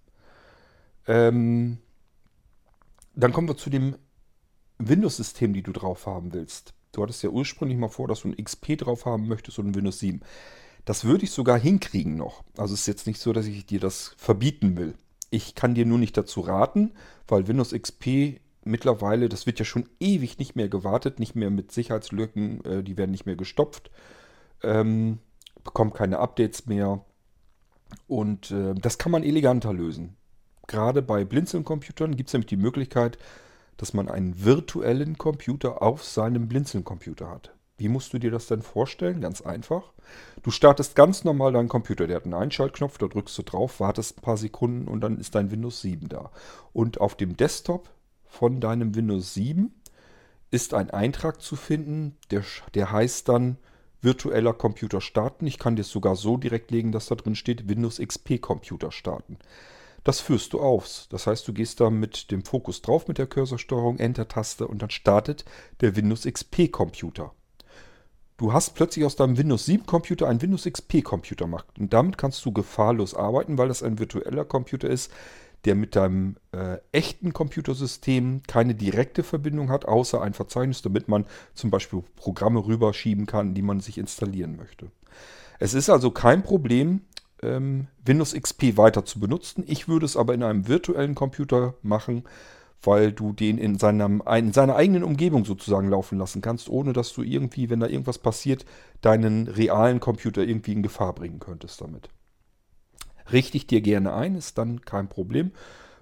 Ähm, 1.07 1.79
dann 3.15 3.33
kommen 3.33 3.49
wir 3.49 3.57
zu 3.57 3.69
dem 3.69 3.97
Windows-System, 4.77 5.53
die 5.53 5.63
du 5.63 5.71
drauf 5.71 6.05
haben 6.05 6.33
willst. 6.33 6.73
Du 6.91 7.03
hattest 7.03 7.23
ja 7.23 7.29
ursprünglich 7.29 7.77
mal 7.77 7.89
vor, 7.89 8.07
dass 8.07 8.21
du 8.21 8.29
ein 8.29 8.43
XP 8.43 8.77
drauf 8.77 9.05
haben 9.05 9.27
möchtest 9.27 9.59
und 9.59 9.67
ein 9.67 9.75
Windows 9.75 9.99
7. 9.99 10.21
Das 10.85 11.05
würde 11.05 11.25
ich 11.25 11.31
sogar 11.31 11.59
hinkriegen 11.59 12.15
noch. 12.15 12.43
Also 12.57 12.73
es 12.73 12.81
ist 12.81 12.87
jetzt 12.87 13.07
nicht 13.07 13.19
so, 13.19 13.33
dass 13.33 13.45
ich 13.45 13.65
dir 13.65 13.79
das 13.79 14.13
verbieten 14.17 14.77
will. 14.77 14.95
Ich 15.29 15.55
kann 15.55 15.75
dir 15.75 15.85
nur 15.85 15.97
nicht 15.97 16.17
dazu 16.17 16.41
raten, 16.41 16.91
weil 17.27 17.47
Windows 17.47 17.71
XP 17.71 18.39
mittlerweile, 18.63 19.29
das 19.29 19.45
wird 19.45 19.59
ja 19.59 19.65
schon 19.65 19.89
ewig 19.99 20.37
nicht 20.37 20.55
mehr 20.55 20.69
gewartet, 20.69 21.19
nicht 21.19 21.35
mehr 21.35 21.49
mit 21.49 21.71
Sicherheitslücken, 21.71 22.63
äh, 22.65 22.83
die 22.83 22.97
werden 22.97 23.11
nicht 23.11 23.25
mehr 23.25 23.35
gestopft, 23.35 23.91
ähm, 24.63 25.19
bekommt 25.63 25.93
keine 25.93 26.19
Updates 26.19 26.65
mehr. 26.65 27.05
Und 28.07 28.51
äh, 28.51 28.73
das 28.75 28.97
kann 28.97 29.11
man 29.11 29.23
eleganter 29.23 29.73
lösen. 29.73 30.15
Gerade 30.67 31.01
bei 31.01 31.25
Blinzeln-Computern 31.25 32.15
gibt 32.15 32.29
es 32.29 32.33
nämlich 32.33 32.47
die 32.47 32.57
Möglichkeit, 32.57 33.17
dass 33.77 33.93
man 33.93 34.09
einen 34.09 34.43
virtuellen 34.43 35.17
Computer 35.17 35.81
auf 35.81 36.03
seinem 36.03 36.47
Blinzeln-Computer 36.47 37.29
hat. 37.29 37.53
Wie 37.81 37.89
musst 37.89 38.13
du 38.13 38.19
dir 38.19 38.29
das 38.29 38.45
denn 38.45 38.61
vorstellen? 38.61 39.21
Ganz 39.21 39.41
einfach. 39.41 39.91
Du 40.43 40.51
startest 40.51 40.95
ganz 40.95 41.23
normal 41.23 41.53
deinen 41.53 41.67
Computer. 41.67 42.05
Der 42.05 42.17
hat 42.17 42.25
einen 42.25 42.35
Einschaltknopf, 42.35 42.99
da 42.99 43.07
drückst 43.07 43.35
du 43.39 43.41
drauf, 43.41 43.79
wartest 43.79 44.19
ein 44.19 44.21
paar 44.21 44.37
Sekunden 44.37 44.87
und 44.87 45.01
dann 45.01 45.17
ist 45.17 45.33
dein 45.33 45.49
Windows 45.49 45.81
7 45.81 46.07
da. 46.07 46.29
Und 46.73 47.01
auf 47.01 47.15
dem 47.15 47.35
Desktop 47.35 47.89
von 48.27 48.61
deinem 48.61 48.93
Windows 48.93 49.33
7 49.33 49.73
ist 50.51 50.75
ein 50.75 50.91
Eintrag 50.91 51.41
zu 51.41 51.55
finden, 51.55 52.17
der, 52.29 52.43
der 52.75 52.91
heißt 52.91 53.27
dann 53.27 53.57
virtueller 53.99 54.53
Computer 54.53 55.01
starten. 55.01 55.47
Ich 55.47 55.57
kann 55.57 55.75
dir 55.75 55.81
es 55.81 55.89
sogar 55.89 56.15
so 56.15 56.37
direkt 56.37 56.69
legen, 56.69 56.91
dass 56.91 57.07
da 57.07 57.15
drin 57.15 57.33
steht 57.33 57.67
Windows 57.67 57.97
XP 57.97 58.39
Computer 58.39 58.91
starten. 58.91 59.39
Das 60.03 60.19
führst 60.19 60.53
du 60.53 60.59
aus. 60.59 61.07
Das 61.09 61.25
heißt, 61.25 61.47
du 61.47 61.53
gehst 61.53 61.79
da 61.79 61.89
mit 61.89 62.29
dem 62.29 62.45
Fokus 62.45 62.83
drauf 62.83 63.07
mit 63.07 63.17
der 63.17 63.25
Cursorsteuerung, 63.25 63.97
Enter-Taste 63.97 64.67
und 64.67 64.83
dann 64.83 64.91
startet 64.91 65.45
der 65.79 65.95
Windows 65.95 66.25
XP 66.31 66.71
Computer. 66.71 67.33
Du 68.41 68.53
hast 68.53 68.71
plötzlich 68.71 69.05
aus 69.05 69.15
deinem 69.15 69.37
Windows 69.37 69.67
7 69.67 69.85
Computer 69.85 70.27
einen 70.27 70.41
Windows 70.41 70.63
XP 70.63 71.03
Computer 71.03 71.45
gemacht. 71.45 71.67
Und 71.77 71.93
damit 71.93 72.17
kannst 72.17 72.43
du 72.43 72.51
gefahrlos 72.51 73.13
arbeiten, 73.13 73.59
weil 73.59 73.67
das 73.67 73.83
ein 73.83 73.99
virtueller 73.99 74.45
Computer 74.45 74.89
ist, 74.89 75.11
der 75.65 75.75
mit 75.75 75.95
deinem 75.95 76.37
äh, 76.51 76.79
echten 76.91 77.33
Computersystem 77.33 78.41
keine 78.47 78.73
direkte 78.73 79.21
Verbindung 79.21 79.69
hat, 79.69 79.85
außer 79.85 80.23
ein 80.23 80.33
Verzeichnis, 80.33 80.81
damit 80.81 81.07
man 81.07 81.27
zum 81.53 81.69
Beispiel 81.69 82.03
Programme 82.15 82.65
rüberschieben 82.65 83.27
kann, 83.27 83.53
die 83.53 83.61
man 83.61 83.79
sich 83.79 83.99
installieren 83.99 84.55
möchte. 84.55 84.89
Es 85.59 85.75
ist 85.75 85.91
also 85.91 86.09
kein 86.09 86.41
Problem, 86.41 87.01
ähm, 87.43 87.89
Windows 88.03 88.33
XP 88.33 88.75
weiter 88.75 89.05
zu 89.05 89.19
benutzen. 89.19 89.63
Ich 89.67 89.87
würde 89.87 90.07
es 90.07 90.17
aber 90.17 90.33
in 90.33 90.41
einem 90.41 90.67
virtuellen 90.67 91.13
Computer 91.13 91.75
machen, 91.83 92.23
weil 92.83 93.11
du 93.11 93.33
den 93.33 93.57
in, 93.57 93.77
seinem, 93.77 94.23
in 94.35 94.53
seiner 94.53 94.75
eigenen 94.75 95.03
Umgebung 95.03 95.45
sozusagen 95.45 95.89
laufen 95.89 96.17
lassen 96.17 96.41
kannst, 96.41 96.69
ohne 96.69 96.93
dass 96.93 97.13
du 97.13 97.21
irgendwie, 97.21 97.69
wenn 97.69 97.79
da 97.79 97.87
irgendwas 97.87 98.17
passiert, 98.17 98.65
deinen 99.01 99.47
realen 99.47 99.99
Computer 99.99 100.41
irgendwie 100.41 100.73
in 100.73 100.83
Gefahr 100.83 101.13
bringen 101.13 101.39
könntest 101.39 101.81
damit. 101.81 102.09
Richte 103.31 103.57
ich 103.57 103.67
dir 103.67 103.81
gerne 103.81 104.13
ein, 104.13 104.35
ist 104.35 104.57
dann 104.57 104.81
kein 104.81 105.09
Problem. 105.09 105.51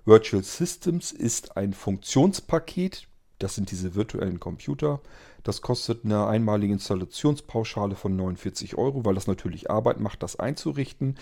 Virtual 0.05 0.43
Systems 0.43 1.11
ist 1.11 1.57
ein 1.57 1.73
Funktionspaket. 1.73 3.07
Das 3.37 3.55
sind 3.55 3.71
diese 3.71 3.95
virtuellen 3.95 4.39
Computer. 4.39 5.01
Das 5.43 5.61
kostet 5.61 6.03
eine 6.03 6.27
einmalige 6.27 6.73
Installationspauschale 6.73 7.95
von 7.95 8.15
49 8.15 8.77
Euro, 8.77 9.05
weil 9.05 9.15
das 9.15 9.27
natürlich 9.27 9.69
Arbeit 9.69 9.99
macht, 9.99 10.23
das 10.23 10.37
einzurichten. 10.37 11.17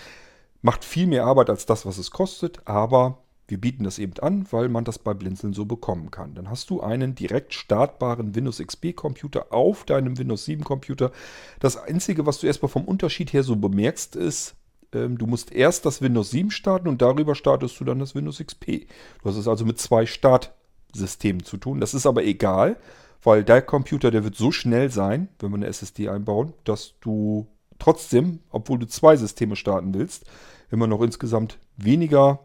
Macht 0.62 0.84
viel 0.84 1.08
mehr 1.08 1.26
Arbeit 1.26 1.50
als 1.50 1.66
das, 1.66 1.86
was 1.86 1.98
es 1.98 2.12
kostet, 2.12 2.68
aber 2.68 3.24
wir 3.48 3.60
bieten 3.60 3.84
das 3.84 3.98
eben 3.98 4.14
an, 4.20 4.46
weil 4.52 4.68
man 4.68 4.84
das 4.84 5.00
bei 5.00 5.14
Blinzeln 5.14 5.54
so 5.54 5.66
bekommen 5.66 6.12
kann. 6.12 6.36
Dann 6.36 6.50
hast 6.50 6.70
du 6.70 6.82
einen 6.82 7.16
direkt 7.16 7.54
startbaren 7.54 8.36
Windows 8.36 8.58
XP 8.60 8.94
Computer 8.96 9.48
auf 9.52 9.86
deinem 9.86 10.18
Windows 10.18 10.46
7 10.46 10.64
Computer. 10.64 11.12
Das 11.60 11.78
Einzige, 11.78 12.26
was 12.26 12.40
du 12.40 12.48
erstmal 12.48 12.70
vom 12.70 12.86
Unterschied 12.86 13.32
her 13.32 13.44
so 13.44 13.56
bemerkst, 13.56 14.18
ist, 14.18 14.56
ähm, 14.94 15.18
du 15.18 15.28
musst 15.28 15.54
erst 15.54 15.86
das 15.86 16.02
Windows 16.02 16.32
7 16.32 16.52
starten 16.52 16.90
und 16.90 17.02
darüber 17.02 17.36
startest 17.36 17.80
du 17.80 17.86
dann 17.86 18.00
das 18.00 18.16
Windows 18.16 18.40
XP. 18.40 18.88
Du 19.24 19.30
hast 19.30 19.38
es 19.38 19.48
also 19.48 19.64
mit 19.64 19.80
zwei 19.80 20.06
Startsystemen 20.06 21.44
zu 21.44 21.56
tun. 21.58 21.80
Das 21.80 21.94
ist 21.94 22.06
aber 22.06 22.26
egal, 22.26 22.76
weil 23.24 23.46
der 23.46 23.62
Computer, 23.62 24.12
der 24.12 24.26
wird 24.26 24.36
so 24.36 24.52
schnell 24.52 24.92
sein, 24.92 25.30
wenn 25.40 25.52
wir 25.52 25.56
eine 25.56 25.68
SSD 25.68 26.10
einbauen, 26.10 26.54
dass 26.66 26.96
du 27.00 27.48
trotzdem, 27.80 28.40
obwohl 28.50 28.80
du 28.80 28.88
zwei 28.88 29.16
Systeme 29.16 29.56
starten 29.56 29.94
willst, 29.94 30.26
immer 30.70 30.88
noch 30.88 31.02
insgesamt 31.02 31.60
weniger 31.78 32.40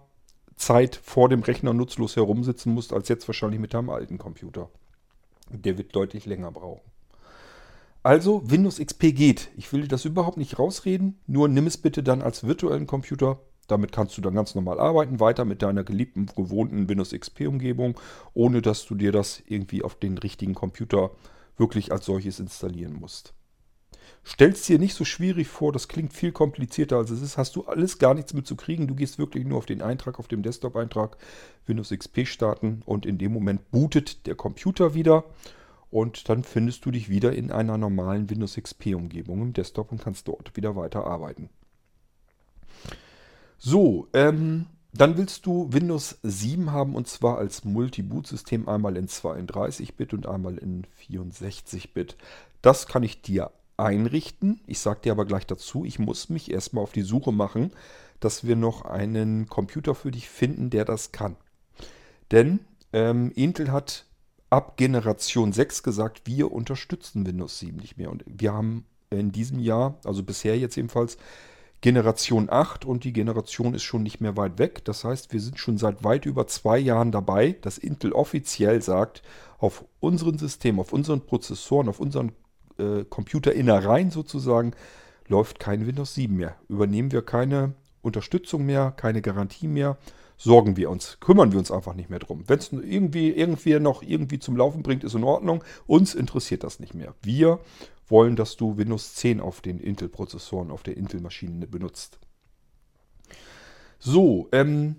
Zeit 0.62 1.00
vor 1.02 1.28
dem 1.28 1.42
Rechner 1.42 1.74
nutzlos 1.74 2.14
herumsitzen 2.14 2.72
musst, 2.72 2.92
als 2.92 3.08
jetzt 3.08 3.28
wahrscheinlich 3.28 3.60
mit 3.60 3.74
deinem 3.74 3.90
alten 3.90 4.16
Computer. 4.16 4.70
Der 5.50 5.76
wird 5.76 5.94
deutlich 5.94 6.24
länger 6.24 6.52
brauchen. 6.52 6.88
Also, 8.04 8.48
Windows 8.50 8.78
XP 8.78 9.12
geht. 9.12 9.50
Ich 9.56 9.72
will 9.72 9.82
dir 9.82 9.88
das 9.88 10.04
überhaupt 10.04 10.36
nicht 10.36 10.58
rausreden, 10.58 11.20
nur 11.26 11.48
nimm 11.48 11.66
es 11.66 11.76
bitte 11.76 12.02
dann 12.02 12.22
als 12.22 12.44
virtuellen 12.44 12.86
Computer. 12.86 13.40
Damit 13.66 13.92
kannst 13.92 14.16
du 14.16 14.20
dann 14.20 14.34
ganz 14.34 14.54
normal 14.54 14.78
arbeiten, 14.78 15.20
weiter 15.20 15.44
mit 15.44 15.62
deiner 15.62 15.84
geliebten, 15.84 16.26
gewohnten 16.26 16.88
Windows 16.88 17.10
XP-Umgebung, 17.10 17.98
ohne 18.34 18.62
dass 18.62 18.86
du 18.86 18.94
dir 18.94 19.12
das 19.12 19.42
irgendwie 19.46 19.82
auf 19.82 19.96
den 19.96 20.18
richtigen 20.18 20.54
Computer 20.54 21.10
wirklich 21.56 21.92
als 21.92 22.06
solches 22.06 22.40
installieren 22.40 22.94
musst. 22.94 23.34
Stellst 24.24 24.68
dir 24.68 24.78
nicht 24.78 24.94
so 24.94 25.04
schwierig 25.04 25.48
vor, 25.48 25.72
das 25.72 25.88
klingt 25.88 26.12
viel 26.12 26.30
komplizierter 26.30 26.96
als 26.96 27.10
es 27.10 27.22
ist, 27.22 27.38
hast 27.38 27.56
du 27.56 27.64
alles 27.64 27.98
gar 27.98 28.14
nichts 28.14 28.34
mit 28.34 28.46
zu 28.46 28.54
kriegen. 28.54 28.86
Du 28.86 28.94
gehst 28.94 29.18
wirklich 29.18 29.44
nur 29.44 29.58
auf 29.58 29.66
den 29.66 29.82
Eintrag, 29.82 30.18
auf 30.20 30.28
dem 30.28 30.42
Desktop-Eintrag, 30.42 31.16
Windows 31.66 31.90
XP 31.90 32.26
starten 32.26 32.82
und 32.86 33.04
in 33.04 33.18
dem 33.18 33.32
Moment 33.32 33.70
bootet 33.72 34.26
der 34.26 34.36
Computer 34.36 34.94
wieder 34.94 35.24
und 35.90 36.28
dann 36.28 36.44
findest 36.44 36.86
du 36.86 36.92
dich 36.92 37.08
wieder 37.08 37.32
in 37.32 37.50
einer 37.50 37.76
normalen 37.76 38.30
Windows 38.30 38.54
XP-Umgebung 38.54 39.42
im 39.42 39.52
Desktop 39.52 39.90
und 39.90 40.00
kannst 40.00 40.28
dort 40.28 40.56
wieder 40.56 40.76
weiter 40.76 41.04
arbeiten. 41.04 41.50
So, 43.58 44.08
ähm, 44.12 44.66
dann 44.94 45.16
willst 45.16 45.46
du 45.46 45.72
Windows 45.72 46.18
7 46.22 46.70
haben 46.70 46.94
und 46.94 47.08
zwar 47.08 47.38
als 47.38 47.64
Multi-Boot-System 47.64 48.68
einmal 48.68 48.96
in 48.96 49.08
32-Bit 49.08 50.14
und 50.14 50.26
einmal 50.26 50.58
in 50.58 50.86
64-Bit. 51.08 52.16
Das 52.60 52.86
kann 52.86 53.02
ich 53.02 53.22
dir 53.22 53.50
einrichten. 53.82 54.60
Ich 54.66 54.78
sage 54.78 55.00
dir 55.02 55.12
aber 55.12 55.24
gleich 55.24 55.46
dazu, 55.46 55.84
ich 55.84 55.98
muss 55.98 56.28
mich 56.28 56.50
erstmal 56.50 56.84
auf 56.84 56.92
die 56.92 57.02
Suche 57.02 57.32
machen, 57.32 57.72
dass 58.20 58.46
wir 58.46 58.56
noch 58.56 58.84
einen 58.84 59.48
Computer 59.48 59.94
für 59.94 60.10
dich 60.10 60.28
finden, 60.28 60.70
der 60.70 60.84
das 60.84 61.12
kann. 61.12 61.36
Denn 62.30 62.60
ähm, 62.92 63.32
Intel 63.34 63.72
hat 63.72 64.06
ab 64.50 64.76
Generation 64.76 65.52
6 65.52 65.82
gesagt, 65.82 66.22
wir 66.26 66.52
unterstützen 66.52 67.26
Windows 67.26 67.58
7 67.58 67.76
nicht 67.78 67.96
mehr. 67.96 68.10
Und 68.10 68.24
wir 68.26 68.52
haben 68.52 68.84
in 69.10 69.32
diesem 69.32 69.58
Jahr, 69.58 69.98
also 70.04 70.22
bisher 70.22 70.58
jetzt 70.58 70.76
ebenfalls, 70.76 71.16
Generation 71.80 72.48
8 72.48 72.84
und 72.84 73.02
die 73.02 73.12
Generation 73.12 73.74
ist 73.74 73.82
schon 73.82 74.04
nicht 74.04 74.20
mehr 74.20 74.36
weit 74.36 74.58
weg. 74.58 74.84
Das 74.84 75.04
heißt, 75.04 75.32
wir 75.32 75.40
sind 75.40 75.58
schon 75.58 75.78
seit 75.78 76.04
weit 76.04 76.26
über 76.26 76.46
zwei 76.46 76.78
Jahren 76.78 77.10
dabei, 77.10 77.56
dass 77.60 77.76
Intel 77.76 78.12
offiziell 78.12 78.80
sagt, 78.80 79.22
auf 79.58 79.84
unseren 79.98 80.38
Systemen, 80.38 80.80
auf 80.80 80.92
unseren 80.92 81.22
Prozessoren, 81.22 81.88
auf 81.88 81.98
unseren 81.98 82.32
äh, 82.82 83.04
Computerinnereien 83.04 84.10
sozusagen 84.10 84.72
läuft 85.28 85.58
kein 85.58 85.86
Windows 85.86 86.14
7 86.14 86.36
mehr. 86.36 86.56
Übernehmen 86.68 87.12
wir 87.12 87.22
keine 87.22 87.74
Unterstützung 88.02 88.66
mehr, 88.66 88.92
keine 88.96 89.22
Garantie 89.22 89.68
mehr, 89.68 89.96
sorgen 90.36 90.76
wir 90.76 90.90
uns, 90.90 91.18
kümmern 91.20 91.52
wir 91.52 91.58
uns 91.58 91.70
einfach 91.70 91.94
nicht 91.94 92.10
mehr 92.10 92.18
drum. 92.18 92.44
Wenn 92.48 92.58
es 92.58 92.72
irgendwie, 92.72 93.30
irgendwie 93.30 93.78
noch 93.78 94.02
irgendwie 94.02 94.40
zum 94.40 94.56
Laufen 94.56 94.82
bringt, 94.82 95.04
ist 95.04 95.14
in 95.14 95.24
Ordnung. 95.24 95.62
Uns 95.86 96.14
interessiert 96.14 96.64
das 96.64 96.80
nicht 96.80 96.94
mehr. 96.94 97.14
Wir 97.22 97.60
wollen, 98.08 98.36
dass 98.36 98.56
du 98.56 98.76
Windows 98.76 99.14
10 99.14 99.40
auf 99.40 99.60
den 99.60 99.78
Intel-Prozessoren, 99.78 100.70
auf 100.70 100.82
der 100.82 100.96
Intel-Maschine 100.96 101.66
benutzt. 101.66 102.18
So, 103.98 104.48
ähm, 104.50 104.96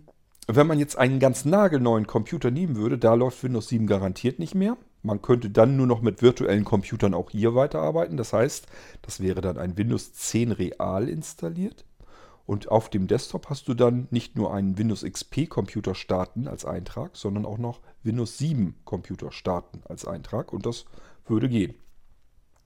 wenn 0.47 0.67
man 0.67 0.79
jetzt 0.79 0.97
einen 0.97 1.19
ganz 1.19 1.45
nagelneuen 1.45 2.07
Computer 2.07 2.51
nehmen 2.51 2.75
würde, 2.75 2.97
da 2.97 3.13
läuft 3.13 3.43
Windows 3.43 3.67
7 3.67 3.85
garantiert 3.85 4.39
nicht 4.39 4.55
mehr. 4.55 4.77
Man 5.03 5.21
könnte 5.21 5.49
dann 5.49 5.75
nur 5.75 5.85
noch 5.85 6.01
mit 6.01 6.21
virtuellen 6.21 6.63
Computern 6.63 7.13
auch 7.13 7.29
hier 7.29 7.55
weiterarbeiten. 7.55 8.15
Das 8.15 8.31
heißt, 8.31 8.67
das 9.01 9.19
wäre 9.19 9.41
dann 9.41 9.57
ein 9.57 9.77
Windows 9.77 10.13
10 10.13 10.53
Real 10.53 11.09
installiert. 11.09 11.85
Und 12.45 12.69
auf 12.69 12.89
dem 12.89 13.07
Desktop 13.07 13.49
hast 13.49 13.67
du 13.67 13.73
dann 13.73 14.07
nicht 14.11 14.35
nur 14.35 14.53
einen 14.53 14.77
Windows 14.77 15.03
XP 15.03 15.49
Computer 15.49 15.93
starten 15.93 16.47
als 16.47 16.65
Eintrag, 16.65 17.15
sondern 17.15 17.45
auch 17.45 17.57
noch 17.57 17.81
Windows 18.01 18.37
7 18.37 18.75
Computer 18.85 19.31
starten 19.31 19.81
als 19.85 20.05
Eintrag. 20.05 20.51
Und 20.51 20.65
das 20.65 20.85
würde 21.25 21.49
gehen. 21.49 21.75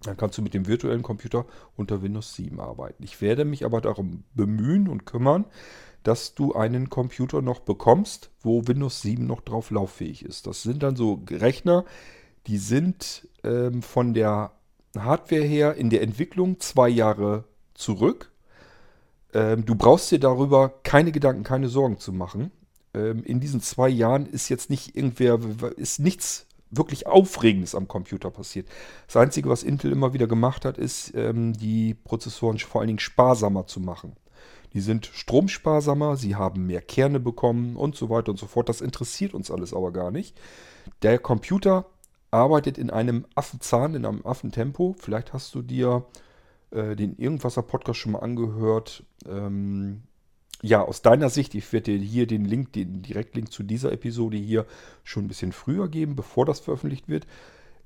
Dann 0.01 0.17
kannst 0.17 0.37
du 0.37 0.43
mit 0.43 0.53
dem 0.53 0.67
virtuellen 0.67 1.01
Computer 1.01 1.45
unter 1.75 2.03
Windows 2.03 2.35
7 2.35 2.59
arbeiten. 2.59 3.03
Ich 3.03 3.19
werde 3.19 3.45
mich 3.45 3.65
aber 3.65 3.81
darum 3.81 4.23
bemühen 4.35 4.87
und 4.87 5.05
kümmern, 5.05 5.45
dass 6.03 6.35
du 6.35 6.53
einen 6.53 6.89
Computer 6.89 7.41
noch 7.41 7.59
bekommst, 7.59 8.29
wo 8.41 8.67
Windows 8.67 9.01
7 9.01 9.25
noch 9.25 9.41
drauf 9.41 9.71
lauffähig 9.71 10.23
ist. 10.23 10.47
Das 10.47 10.61
sind 10.61 10.83
dann 10.83 10.95
so 10.95 11.23
Rechner, 11.29 11.83
die 12.47 12.57
sind 12.57 13.27
ähm, 13.43 13.81
von 13.81 14.13
der 14.13 14.51
Hardware 14.97 15.43
her 15.43 15.75
in 15.75 15.89
der 15.89 16.01
Entwicklung 16.01 16.59
zwei 16.59 16.89
Jahre 16.89 17.43
zurück. 17.73 18.31
Ähm, 19.33 19.65
du 19.65 19.75
brauchst 19.75 20.11
dir 20.11 20.19
darüber 20.19 20.69
keine 20.83 21.11
Gedanken, 21.11 21.43
keine 21.43 21.69
Sorgen 21.69 21.99
zu 21.99 22.13
machen. 22.13 22.51
Ähm, 22.93 23.23
in 23.23 23.39
diesen 23.39 23.61
zwei 23.61 23.89
Jahren 23.89 24.25
ist 24.25 24.49
jetzt 24.49 24.69
nicht 24.69 24.95
irgendwer, 24.95 25.39
ist 25.75 25.99
nichts 25.99 26.47
wirklich 26.69 27.07
Aufregendes 27.07 27.75
am 27.75 27.87
Computer 27.87 28.29
passiert. 28.29 28.67
Das 29.05 29.17
Einzige, 29.17 29.49
was 29.49 29.63
Intel 29.63 29.91
immer 29.91 30.13
wieder 30.13 30.27
gemacht 30.27 30.65
hat, 30.65 30.77
ist, 30.77 31.13
ähm, 31.15 31.53
die 31.53 31.93
Prozessoren 31.93 32.59
vor 32.59 32.81
allen 32.81 32.87
Dingen 32.87 32.99
sparsamer 32.99 33.67
zu 33.67 33.79
machen. 33.79 34.15
Die 34.73 34.81
sind 34.81 35.05
stromsparsamer, 35.05 36.17
sie 36.17 36.35
haben 36.35 36.67
mehr 36.67 36.81
Kerne 36.81 37.19
bekommen 37.19 37.77
und 37.77 37.95
so 37.95 38.09
weiter 38.09 38.31
und 38.31 38.37
so 38.37 38.47
fort. 38.47 38.67
Das 38.69 38.81
interessiert 38.81 39.33
uns 39.33 39.49
alles 39.49 39.73
aber 39.73 39.91
gar 39.91 40.11
nicht. 40.11 40.37
Der 41.03 41.19
Computer 41.19 41.85
arbeitet 42.31 42.77
in 42.77 42.89
einem 42.89 43.25
Affenzahn, 43.35 43.95
in 43.95 44.05
einem 44.05 44.25
Affentempo. 44.25 44.95
Vielleicht 44.99 45.33
hast 45.33 45.53
du 45.55 45.61
dir 45.61 46.05
äh, 46.71 46.95
den 46.95 47.17
Irgendwasser-Podcast 47.17 47.99
schon 47.99 48.13
mal 48.13 48.19
angehört. 48.19 49.03
Ähm, 49.27 50.03
ja, 50.61 50.81
aus 50.81 51.01
deiner 51.01 51.29
Sicht, 51.29 51.53
ich 51.55 51.71
werde 51.71 51.97
dir 51.97 52.03
hier 52.03 52.27
den 52.27 52.45
Link, 52.45 52.73
den 52.73 53.01
Direktlink 53.03 53.51
zu 53.51 53.63
dieser 53.63 53.91
Episode 53.91 54.37
hier 54.37 54.65
schon 55.03 55.25
ein 55.25 55.27
bisschen 55.27 55.51
früher 55.51 55.87
geben, 55.87 56.15
bevor 56.15 56.45
das 56.45 56.59
veröffentlicht 56.59 57.07
wird. 57.07 57.27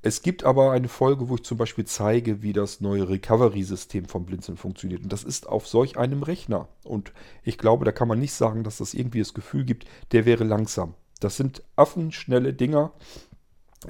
Es 0.04 0.24
gibt 0.24 0.44
aber 0.44 0.72
eine 0.72 0.88
Folge, 0.88 1.30
wo 1.30 1.36
ich 1.36 1.44
zum 1.44 1.60
Beispiel 1.60 1.86
zeige, 1.86 2.42
wie 2.42 2.54
das 2.54 2.82
neue 2.82 3.08
Recovery-System 3.08 4.06
von 4.06 4.26
Blinzeln 4.26 4.58
funktioniert. 4.58 5.04
Und 5.04 5.14
das 5.14 5.24
ist 5.24 5.48
auf 5.48 5.68
solch 5.68 5.98
einem 5.98 6.24
Rechner. 6.24 6.70
Und 6.84 7.14
ich 7.44 7.60
glaube, 7.60 7.86
da 7.86 7.92
kann 7.92 8.08
man 8.08 8.20
nicht 8.20 8.34
sagen, 8.34 8.64
dass 8.64 8.78
das 8.78 8.96
irgendwie 8.96 9.20
das 9.20 9.36
Gefühl 9.36 9.64
gibt, 9.64 9.86
der 10.12 10.26
wäre 10.26 10.44
langsam. 10.44 10.96
Das 11.20 11.38
sind 11.38 11.62
affenschnelle 11.76 12.52
Dinger. 12.54 12.94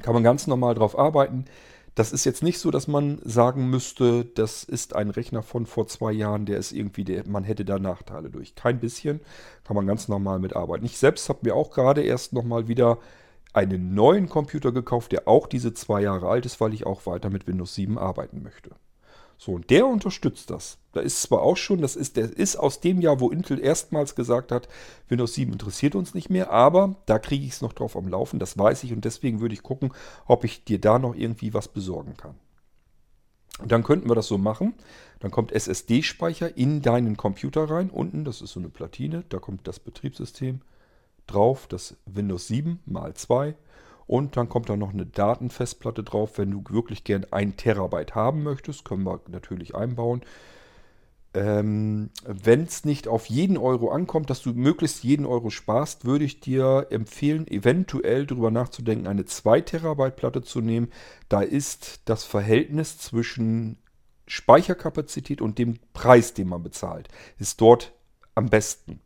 Kann 0.02 0.14
man 0.14 0.24
ganz 0.24 0.48
normal 0.48 0.76
drauf 0.76 0.98
arbeiten. 0.98 1.46
Das 1.96 2.14
ist 2.14 2.24
jetzt 2.24 2.42
nicht 2.42 2.60
so, 2.60 2.72
dass 2.72 2.88
man 2.88 3.20
sagen 3.26 3.70
müsste, 3.70 4.24
das 4.24 4.64
ist 4.64 4.96
ein 4.96 5.10
Rechner 5.10 5.44
von 5.44 5.66
vor 5.66 5.88
zwei 5.88 6.14
Jahren, 6.14 6.46
der 6.46 6.58
ist 6.58 6.72
irgendwie, 6.72 7.04
der, 7.04 7.28
man 7.28 7.44
hätte 7.44 7.66
da 7.66 7.80
Nachteile 7.80 8.30
durch. 8.30 8.56
Kein 8.56 8.80
bisschen, 8.80 9.20
kann 9.66 9.76
man 9.76 9.86
ganz 9.88 10.08
normal 10.08 10.40
mitarbeiten. 10.40 10.86
Ich 10.86 10.98
selbst 10.98 11.28
habe 11.28 11.40
mir 11.44 11.54
auch 11.54 11.72
gerade 11.72 12.02
erst 12.02 12.32
nochmal 12.32 12.70
wieder 12.70 13.00
einen 13.52 13.94
neuen 13.94 14.30
Computer 14.30 14.72
gekauft, 14.72 15.12
der 15.12 15.28
auch 15.28 15.48
diese 15.48 15.74
zwei 15.74 16.02
Jahre 16.02 16.30
alt 16.30 16.46
ist, 16.46 16.62
weil 16.62 16.74
ich 16.74 16.86
auch 16.86 17.06
weiter 17.06 17.30
mit 17.30 17.46
Windows 17.48 17.76
7 17.76 17.98
arbeiten 17.98 18.42
möchte. 18.42 18.72
So, 19.44 19.54
und 19.54 19.72
der 19.72 19.88
unterstützt 19.88 20.52
das. 20.52 20.78
Da 20.92 21.00
ist 21.00 21.24
zwar 21.24 21.42
auch 21.42 21.58
schon, 21.58 21.82
das 21.82 21.96
ist, 21.96 22.16
der 22.16 22.26
ist 22.26 22.58
aus 22.58 22.80
dem 22.80 23.02
Jahr, 23.02 23.20
wo 23.20 23.32
Intel 23.32 23.60
erstmals 23.60 24.14
gesagt 24.14 24.52
hat, 24.52 24.70
Windows 25.10 25.34
7 25.34 25.52
interessiert 25.52 25.96
uns 25.96 26.14
nicht 26.14 26.30
mehr, 26.30 26.52
aber 26.52 26.96
da 27.08 27.18
kriege 27.18 27.44
ich 27.44 27.54
es 27.54 27.62
noch 27.64 27.74
drauf 27.74 27.98
am 27.98 28.08
Laufen, 28.08 28.38
das 28.38 28.56
weiß 28.56 28.84
ich 28.84 28.94
und 28.94 29.04
deswegen 29.04 29.42
würde 29.42 29.56
ich 29.56 29.64
gucken, 29.64 29.96
ob 30.28 30.44
ich 30.44 30.64
dir 30.64 30.80
da 30.80 31.00
noch 31.00 31.16
irgendwie 31.16 31.56
was 31.56 31.70
besorgen 31.70 32.16
kann. 32.18 32.36
Und 33.58 33.72
dann 33.72 33.82
könnten 33.82 34.10
wir 34.10 34.16
das 34.16 34.28
so 34.28 34.38
machen. 34.38 34.76
Dann 35.22 35.32
kommt 35.32 35.52
SSD-Speicher 35.52 36.56
in 36.56 36.84
deinen 36.84 37.18
Computer 37.18 37.68
rein. 37.68 37.90
Unten, 37.90 38.24
das 38.24 38.42
ist 38.42 38.52
so 38.52 38.60
eine 38.60 38.70
Platine, 38.70 39.24
da 39.30 39.40
kommt 39.40 39.68
das 39.68 39.80
Betriebssystem 39.80 40.62
drauf, 41.26 41.66
das 41.66 41.98
Windows 42.06 42.48
7 42.48 42.80
mal 42.86 43.16
2 43.16 43.56
und 44.12 44.36
dann 44.36 44.50
kommt 44.50 44.68
da 44.68 44.76
noch 44.76 44.92
eine 44.92 45.06
Datenfestplatte 45.06 46.04
drauf. 46.04 46.38
Wenn 46.38 46.52
du 46.52 46.62
wirklich 46.70 47.06
gern 47.06 47.26
ein 47.32 47.56
Terabyte 47.56 48.14
haben 48.14 48.44
möchtest, 48.44 48.84
können 48.84 49.04
wir 49.04 49.22
natürlich 49.30 49.74
einbauen. 49.74 50.22
Ähm, 51.34 52.10
Wenn 52.26 52.64
es 52.64 52.84
nicht 52.84 53.08
auf 53.08 53.28
jeden 53.28 53.56
Euro 53.56 53.90
ankommt, 53.90 54.30
dass 54.30 54.42
du 54.42 54.52
möglichst 54.52 55.06
jeden 55.06 55.26
Euro 55.26 55.50
sparst, 55.50 56.04
würde 56.04 56.26
ich 56.26 56.42
dir 56.42 56.88
empfehlen, 56.90 57.48
eventuell 57.48 58.26
darüber 58.26 58.52
nachzudenken, 58.52 59.08
eine 59.08 59.24
2 59.24 59.62
Terabyte 59.62 60.18
Platte 60.18 60.42
zu 60.42 60.60
nehmen. 60.60 60.90
Da 61.30 61.42
ist 61.42 62.02
das 62.04 62.26
Verhältnis 62.26 62.98
zwischen 62.98 63.78
Speicherkapazität 64.28 65.42
und 65.42 65.58
dem 65.58 65.80
Preis, 65.94 66.34
den 66.34 66.50
man 66.50 66.64
bezahlt, 66.64 67.08
ist 67.40 67.62
dort 67.62 67.94
am 68.36 68.50
besten. 68.50 69.00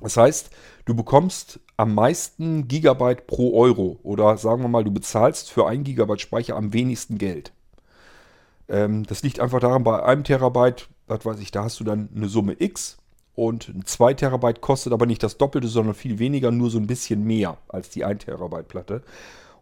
Das 0.00 0.16
heißt, 0.16 0.48
du 0.86 0.94
bekommst 0.94 1.60
am 1.76 1.94
meisten 1.94 2.68
Gigabyte 2.68 3.26
pro 3.26 3.58
Euro 3.58 3.98
oder 4.02 4.36
sagen 4.38 4.62
wir 4.62 4.68
mal, 4.68 4.84
du 4.84 4.90
bezahlst 4.90 5.50
für 5.50 5.66
ein 5.66 5.84
Gigabyte 5.84 6.20
Speicher 6.20 6.56
am 6.56 6.72
wenigsten 6.72 7.18
Geld. 7.18 7.52
Ähm, 8.68 9.04
das 9.04 9.22
liegt 9.22 9.40
einfach 9.40 9.60
daran, 9.60 9.84
bei 9.84 10.02
einem 10.02 10.24
Terabyte, 10.24 10.88
was 11.06 11.24
weiß 11.24 11.40
ich, 11.40 11.50
da 11.50 11.64
hast 11.64 11.78
du 11.80 11.84
dann 11.84 12.08
eine 12.14 12.28
Summe 12.28 12.56
X 12.58 12.98
und 13.34 13.68
ein 13.68 13.84
2 13.84 14.14
Terabyte 14.14 14.62
kostet 14.62 14.92
aber 14.92 15.06
nicht 15.06 15.22
das 15.22 15.36
Doppelte, 15.36 15.68
sondern 15.68 15.94
viel 15.94 16.18
weniger, 16.18 16.50
nur 16.50 16.70
so 16.70 16.78
ein 16.78 16.86
bisschen 16.86 17.24
mehr 17.24 17.58
als 17.68 17.90
die 17.90 18.04
1 18.04 18.24
Terabyte 18.24 18.66
Platte. 18.66 19.02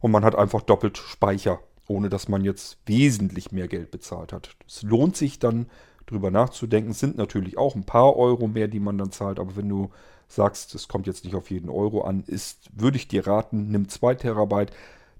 Und 0.00 0.12
man 0.12 0.24
hat 0.24 0.36
einfach 0.36 0.62
doppelt 0.62 0.96
Speicher, 0.96 1.58
ohne 1.88 2.08
dass 2.08 2.28
man 2.28 2.44
jetzt 2.44 2.78
wesentlich 2.86 3.50
mehr 3.50 3.66
Geld 3.66 3.90
bezahlt 3.90 4.32
hat. 4.32 4.50
Es 4.66 4.82
lohnt 4.82 5.16
sich 5.16 5.40
dann 5.40 5.66
drüber 6.06 6.30
nachzudenken. 6.30 6.90
Es 6.90 7.00
sind 7.00 7.16
natürlich 7.16 7.58
auch 7.58 7.74
ein 7.74 7.84
paar 7.84 8.16
Euro 8.16 8.46
mehr, 8.46 8.68
die 8.68 8.80
man 8.80 8.98
dann 8.98 9.10
zahlt, 9.10 9.38
aber 9.38 9.56
wenn 9.56 9.68
du 9.68 9.90
sagst, 10.28 10.74
es 10.74 10.88
kommt 10.88 11.06
jetzt 11.06 11.24
nicht 11.24 11.34
auf 11.34 11.50
jeden 11.50 11.68
Euro 11.68 12.02
an, 12.02 12.24
ist, 12.26 12.70
würde 12.74 12.96
ich 12.96 13.08
dir 13.08 13.26
raten, 13.26 13.68
nimm 13.68 13.88
2 13.88 14.14
Terabyte. 14.16 14.72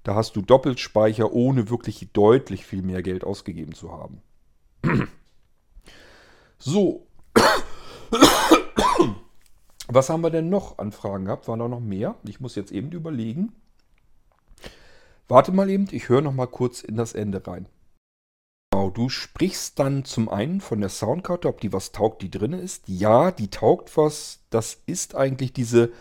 Da 0.03 0.15
hast 0.15 0.37
du 0.37 0.43
doppelt 0.43 0.81
Speicher, 0.81 1.33
ohne 1.33 1.71
wirklich 1.71 2.09
deutlich 2.13 2.67
viel 2.67 2.83
mehr 2.83 3.03
Geld 3.03 3.25
ausgegeben 3.25 3.75
zu 3.75 3.93
haben. 3.93 4.21
So. 6.57 7.07
Was 9.89 10.09
haben 10.09 10.23
wir 10.23 10.31
denn 10.31 10.49
noch 10.49 10.79
an 10.79 10.93
Fragen 10.93 11.27
gehabt? 11.27 11.47
Waren 11.47 11.59
da 11.59 11.69
noch 11.69 11.81
mehr? 11.81 12.15
Ich 12.27 12.41
muss 12.41 12.55
jetzt 12.55 12.73
eben 12.73 12.91
überlegen. 12.91 13.53
Warte 15.29 15.53
mal 15.53 15.69
eben, 15.69 15.89
ich 15.91 16.09
höre 16.09 16.23
noch 16.23 16.33
mal 16.33 16.47
kurz 16.47 16.81
in 16.83 16.97
das 16.97 17.13
Ende 17.13 17.47
rein. 17.47 17.67
Genau, 18.75 18.91
du 18.91 19.09
sprichst 19.09 19.79
dann 19.79 20.05
zum 20.05 20.29
einen 20.29 20.61
von 20.61 20.81
der 20.81 20.89
Soundkarte, 20.89 21.47
ob 21.47 21.61
die 21.61 21.73
was 21.73 21.93
taugt, 21.93 22.23
die 22.23 22.31
drin 22.31 22.53
ist. 22.53 22.89
Ja, 22.89 23.31
die 23.31 23.49
taugt 23.49 23.97
was. 23.97 24.41
Das 24.51 24.79
ist 24.87 25.15
eigentlich 25.15 25.53
diese, 25.53 25.93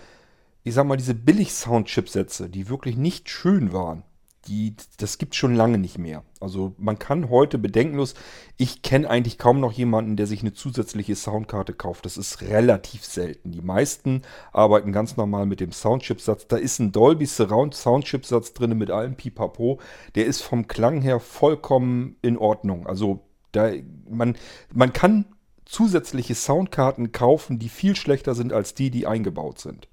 ich 0.64 0.74
sag 0.74 0.88
mal, 0.88 0.98
diese 0.98 1.14
Billig-Sound-Chipsätze, 1.14 2.50
die 2.50 2.70
wirklich 2.70 2.98
nicht 2.98 3.30
schön 3.30 3.74
waren 3.74 4.02
die, 4.48 4.76
das 4.98 5.18
gibt 5.18 5.36
schon 5.36 5.56
lange 5.56 5.78
nicht 5.78 5.98
mehr. 5.98 6.24
Also 6.40 6.74
man 6.78 7.00
kann 7.00 7.30
heute 7.30 7.58
bedenkenlos, 7.58 8.14
ich 8.58 8.82
kenne 8.82 9.10
eigentlich 9.10 9.38
kaum 9.38 9.60
noch 9.60 9.72
jemanden, 9.72 10.18
der 10.18 10.28
sich 10.28 10.42
eine 10.42 10.54
zusätzliche 10.54 11.16
Soundkarte 11.16 11.74
kauft. 11.74 12.06
Das 12.06 12.18
ist 12.18 12.42
relativ 12.42 13.06
selten. 13.06 13.52
Die 13.52 13.62
meisten 13.62 14.24
arbeiten 14.52 14.92
ganz 14.92 15.16
normal 15.16 15.46
mit 15.46 15.60
dem 15.60 15.72
Soundchipsatz. 15.72 16.48
Da 16.48 16.58
ist 16.58 16.80
ein 16.80 16.92
Dolby 16.92 17.26
Surround 17.26 17.74
Soundchipsatz 17.74 18.54
drin 18.54 18.78
mit 18.78 18.92
allem 18.92 19.16
Pipapo. 19.16 19.80
Der 20.16 20.26
ist 20.26 20.42
vom 20.42 20.68
Klang 20.68 21.02
her 21.02 21.20
vollkommen 21.20 22.18
in 22.22 22.38
Ordnung. 22.38 22.86
Also 22.86 23.22
da, 23.54 23.72
man, 24.10 24.36
man 24.74 24.92
kann 24.92 25.26
zusätzliche 25.66 26.36
Soundkarten 26.36 27.14
kaufen, 27.14 27.60
die 27.60 27.70
viel 27.70 27.96
schlechter 27.96 28.36
sind 28.36 28.52
als 28.52 28.74
die, 28.74 28.92
die 28.92 29.08
eingebaut 29.08 29.60
sind. 29.60 29.88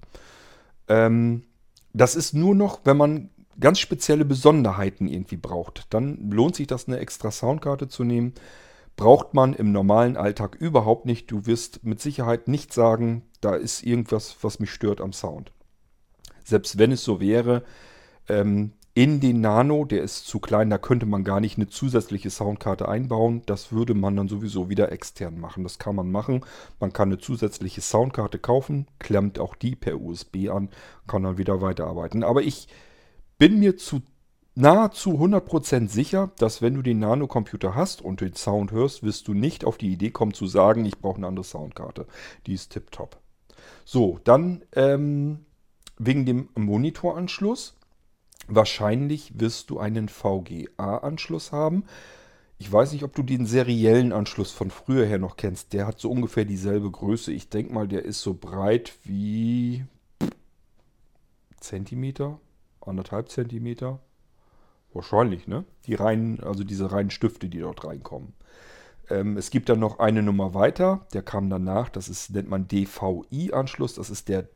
Ähm, 0.89 1.43
das 1.93 2.15
ist 2.15 2.33
nur 2.33 2.55
noch, 2.55 2.81
wenn 2.83 2.97
man 2.97 3.29
ganz 3.61 3.79
spezielle 3.79 4.25
Besonderheiten 4.25 5.07
irgendwie 5.07 5.37
braucht, 5.37 5.85
dann 5.91 6.29
lohnt 6.31 6.55
sich 6.55 6.67
das, 6.67 6.87
eine 6.87 6.99
extra 6.99 7.31
Soundkarte 7.31 7.87
zu 7.87 8.03
nehmen. 8.03 8.33
Braucht 8.97 9.33
man 9.33 9.53
im 9.53 9.71
normalen 9.71 10.17
Alltag 10.17 10.55
überhaupt 10.59 11.05
nicht. 11.05 11.31
Du 11.31 11.45
wirst 11.45 11.83
mit 11.83 12.01
Sicherheit 12.01 12.47
nicht 12.47 12.73
sagen, 12.73 13.23
da 13.39 13.55
ist 13.55 13.83
irgendwas, 13.83 14.37
was 14.41 14.59
mich 14.59 14.71
stört 14.71 14.99
am 14.99 15.13
Sound. 15.13 15.51
Selbst 16.43 16.77
wenn 16.77 16.91
es 16.91 17.03
so 17.03 17.21
wäre, 17.21 17.63
ähm, 18.27 18.73
in 18.93 19.21
den 19.21 19.39
Nano, 19.39 19.85
der 19.85 20.03
ist 20.03 20.27
zu 20.27 20.39
klein, 20.39 20.69
da 20.69 20.77
könnte 20.77 21.05
man 21.05 21.23
gar 21.23 21.39
nicht 21.39 21.57
eine 21.57 21.69
zusätzliche 21.69 22.29
Soundkarte 22.29 22.89
einbauen. 22.89 23.41
Das 23.45 23.71
würde 23.71 23.93
man 23.93 24.17
dann 24.17 24.27
sowieso 24.27 24.69
wieder 24.69 24.91
extern 24.91 25.39
machen. 25.39 25.63
Das 25.63 25.79
kann 25.79 25.95
man 25.95 26.11
machen. 26.11 26.43
Man 26.79 26.91
kann 26.91 27.07
eine 27.07 27.17
zusätzliche 27.17 27.79
Soundkarte 27.79 28.37
kaufen, 28.37 28.87
klemmt 28.99 29.39
auch 29.39 29.55
die 29.55 29.77
per 29.77 30.01
USB 30.01 30.49
an, 30.49 30.69
kann 31.07 31.23
dann 31.23 31.37
wieder 31.37 31.61
weiterarbeiten. 31.61 32.23
Aber 32.23 32.41
ich 32.41 32.67
bin 33.41 33.57
mir 33.57 33.75
zu 33.75 34.03
nahezu 34.53 35.13
100% 35.13 35.89
sicher, 35.89 36.29
dass 36.37 36.61
wenn 36.61 36.75
du 36.75 36.83
den 36.83 36.99
Nano-Computer 36.99 37.73
hast 37.73 38.03
und 38.03 38.21
den 38.21 38.35
Sound 38.35 38.71
hörst, 38.71 39.01
wirst 39.01 39.27
du 39.27 39.33
nicht 39.33 39.65
auf 39.65 39.79
die 39.79 39.91
Idee 39.91 40.11
kommen 40.11 40.35
zu 40.35 40.45
sagen, 40.45 40.85
ich 40.85 40.99
brauche 40.99 41.17
eine 41.17 41.25
andere 41.25 41.43
Soundkarte. 41.43 42.05
Die 42.45 42.53
ist 42.53 42.71
tipptopp. 42.71 43.19
So, 43.83 44.19
dann 44.25 44.63
ähm, 44.73 45.39
wegen 45.97 46.27
dem 46.27 46.49
Monitoranschluss. 46.53 47.79
Wahrscheinlich 48.47 49.39
wirst 49.39 49.71
du 49.71 49.79
einen 49.79 50.07
VGA-Anschluss 50.07 51.51
haben. 51.51 51.85
Ich 52.59 52.71
weiß 52.71 52.91
nicht, 52.91 53.03
ob 53.03 53.15
du 53.15 53.23
den 53.23 53.47
seriellen 53.47 54.13
Anschluss 54.13 54.51
von 54.51 54.69
früher 54.69 55.07
her 55.07 55.17
noch 55.17 55.35
kennst. 55.35 55.73
Der 55.73 55.87
hat 55.87 55.99
so 55.99 56.11
ungefähr 56.11 56.45
dieselbe 56.45 56.91
Größe. 56.91 57.33
Ich 57.33 57.49
denke 57.49 57.73
mal, 57.73 57.87
der 57.87 58.05
ist 58.05 58.21
so 58.21 58.35
breit 58.35 58.93
wie 59.03 59.83
Zentimeter, 61.59 62.39
anderthalb 62.87 63.29
Zentimeter. 63.29 63.99
Wahrscheinlich, 64.93 65.47
ne? 65.47 65.63
Die 65.85 65.95
reinen, 65.95 66.41
also 66.41 66.63
diese 66.63 66.91
reinen 66.91 67.11
Stifte, 67.11 67.47
die 67.49 67.59
dort 67.59 67.85
reinkommen. 67.85 68.33
Ähm, 69.09 69.37
es 69.37 69.49
gibt 69.49 69.69
dann 69.69 69.79
noch 69.79 69.99
eine 69.99 70.21
Nummer 70.21 70.53
weiter, 70.53 71.05
der 71.13 71.21
kam 71.21 71.49
danach, 71.49 71.89
das 71.89 72.09
ist, 72.09 72.31
nennt 72.31 72.49
man 72.49 72.67
DVI-Anschluss, 72.67 73.95
das 73.95 74.09
ist 74.09 74.29
der 74.29 74.49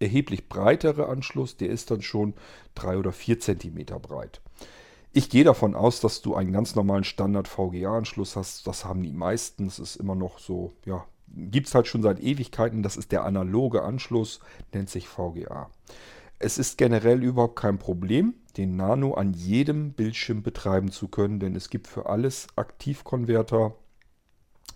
erheblich 0.00 0.48
breitere 0.48 1.06
Anschluss, 1.08 1.56
der 1.56 1.68
ist 1.68 1.90
dann 1.90 2.02
schon 2.02 2.34
drei 2.74 2.96
oder 2.96 3.12
vier 3.12 3.38
Zentimeter 3.38 3.98
breit. 4.00 4.40
Ich 5.12 5.28
gehe 5.28 5.44
davon 5.44 5.74
aus, 5.74 6.00
dass 6.00 6.22
du 6.22 6.34
einen 6.36 6.52
ganz 6.52 6.76
normalen 6.76 7.02
Standard-VGA-Anschluss 7.02 8.36
hast. 8.36 8.66
Das 8.66 8.84
haben 8.84 9.02
die 9.02 9.12
meisten. 9.12 9.66
Es 9.66 9.80
ist 9.80 9.96
immer 9.96 10.14
noch 10.14 10.38
so, 10.38 10.72
ja, 10.86 11.04
gibt 11.26 11.66
es 11.66 11.74
halt 11.74 11.88
schon 11.88 12.02
seit 12.02 12.20
Ewigkeiten. 12.20 12.84
Das 12.84 12.96
ist 12.96 13.10
der 13.10 13.24
analoge 13.24 13.82
Anschluss, 13.82 14.38
nennt 14.72 14.88
sich 14.88 15.08
VGA. 15.08 15.68
Es 16.42 16.56
ist 16.56 16.78
generell 16.78 17.22
überhaupt 17.22 17.56
kein 17.56 17.78
Problem, 17.78 18.34
den 18.56 18.74
Nano 18.74 19.12
an 19.12 19.34
jedem 19.34 19.92
Bildschirm 19.92 20.42
betreiben 20.42 20.90
zu 20.90 21.06
können, 21.06 21.38
denn 21.38 21.54
es 21.54 21.68
gibt 21.68 21.86
für 21.86 22.06
alles 22.06 22.46
Aktivkonverter. 22.56 23.74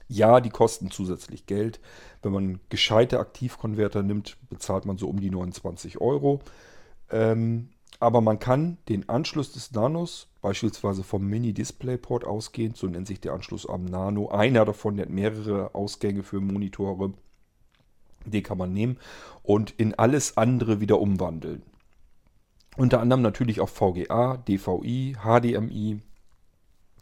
Ja, 0.07 0.43
die 0.43 0.51
kosten 0.51 0.91
zusätzlich 0.91 1.47
Geld. 1.47 1.81
Wenn 2.21 2.33
man 2.33 2.61
gescheite 2.69 3.19
Aktivkonverter 3.19 4.03
nimmt, 4.03 4.37
bezahlt 4.51 4.85
man 4.85 4.99
so 4.99 5.09
um 5.09 5.19
die 5.19 5.31
29 5.31 6.03
Euro. 6.03 6.41
Ähm, 7.11 7.71
aber 7.99 8.21
man 8.21 8.39
kann 8.39 8.77
den 8.91 9.09
Anschluss 9.09 9.53
des 9.53 9.73
Nanos, 9.73 10.29
beispielsweise 10.43 11.03
vom 11.03 11.27
Mini-Displayport 11.27 12.27
ausgehend, 12.27 12.77
so 12.77 12.89
nennt 12.89 13.07
sich 13.07 13.21
der 13.21 13.33
Anschluss 13.33 13.67
am 13.67 13.87
Nano, 13.87 14.29
einer 14.29 14.67
davon, 14.67 14.97
der 14.99 15.07
hat 15.07 15.13
mehrere 15.13 15.75
Ausgänge 15.75 16.25
für 16.25 16.41
Monitore, 16.41 17.15
den 18.33 18.43
kann 18.43 18.59
man 18.59 18.73
nehmen 18.73 18.99
und 19.43 19.73
in 19.73 19.95
alles 19.95 20.37
andere 20.37 20.81
wieder 20.81 21.01
umwandeln. 21.01 21.63
Unter 22.77 23.01
anderem 23.01 23.23
natürlich 23.23 23.61
auch 23.61 23.69
VGA, 23.69 24.39
DVI, 24.49 25.17
HDMI. 25.23 26.01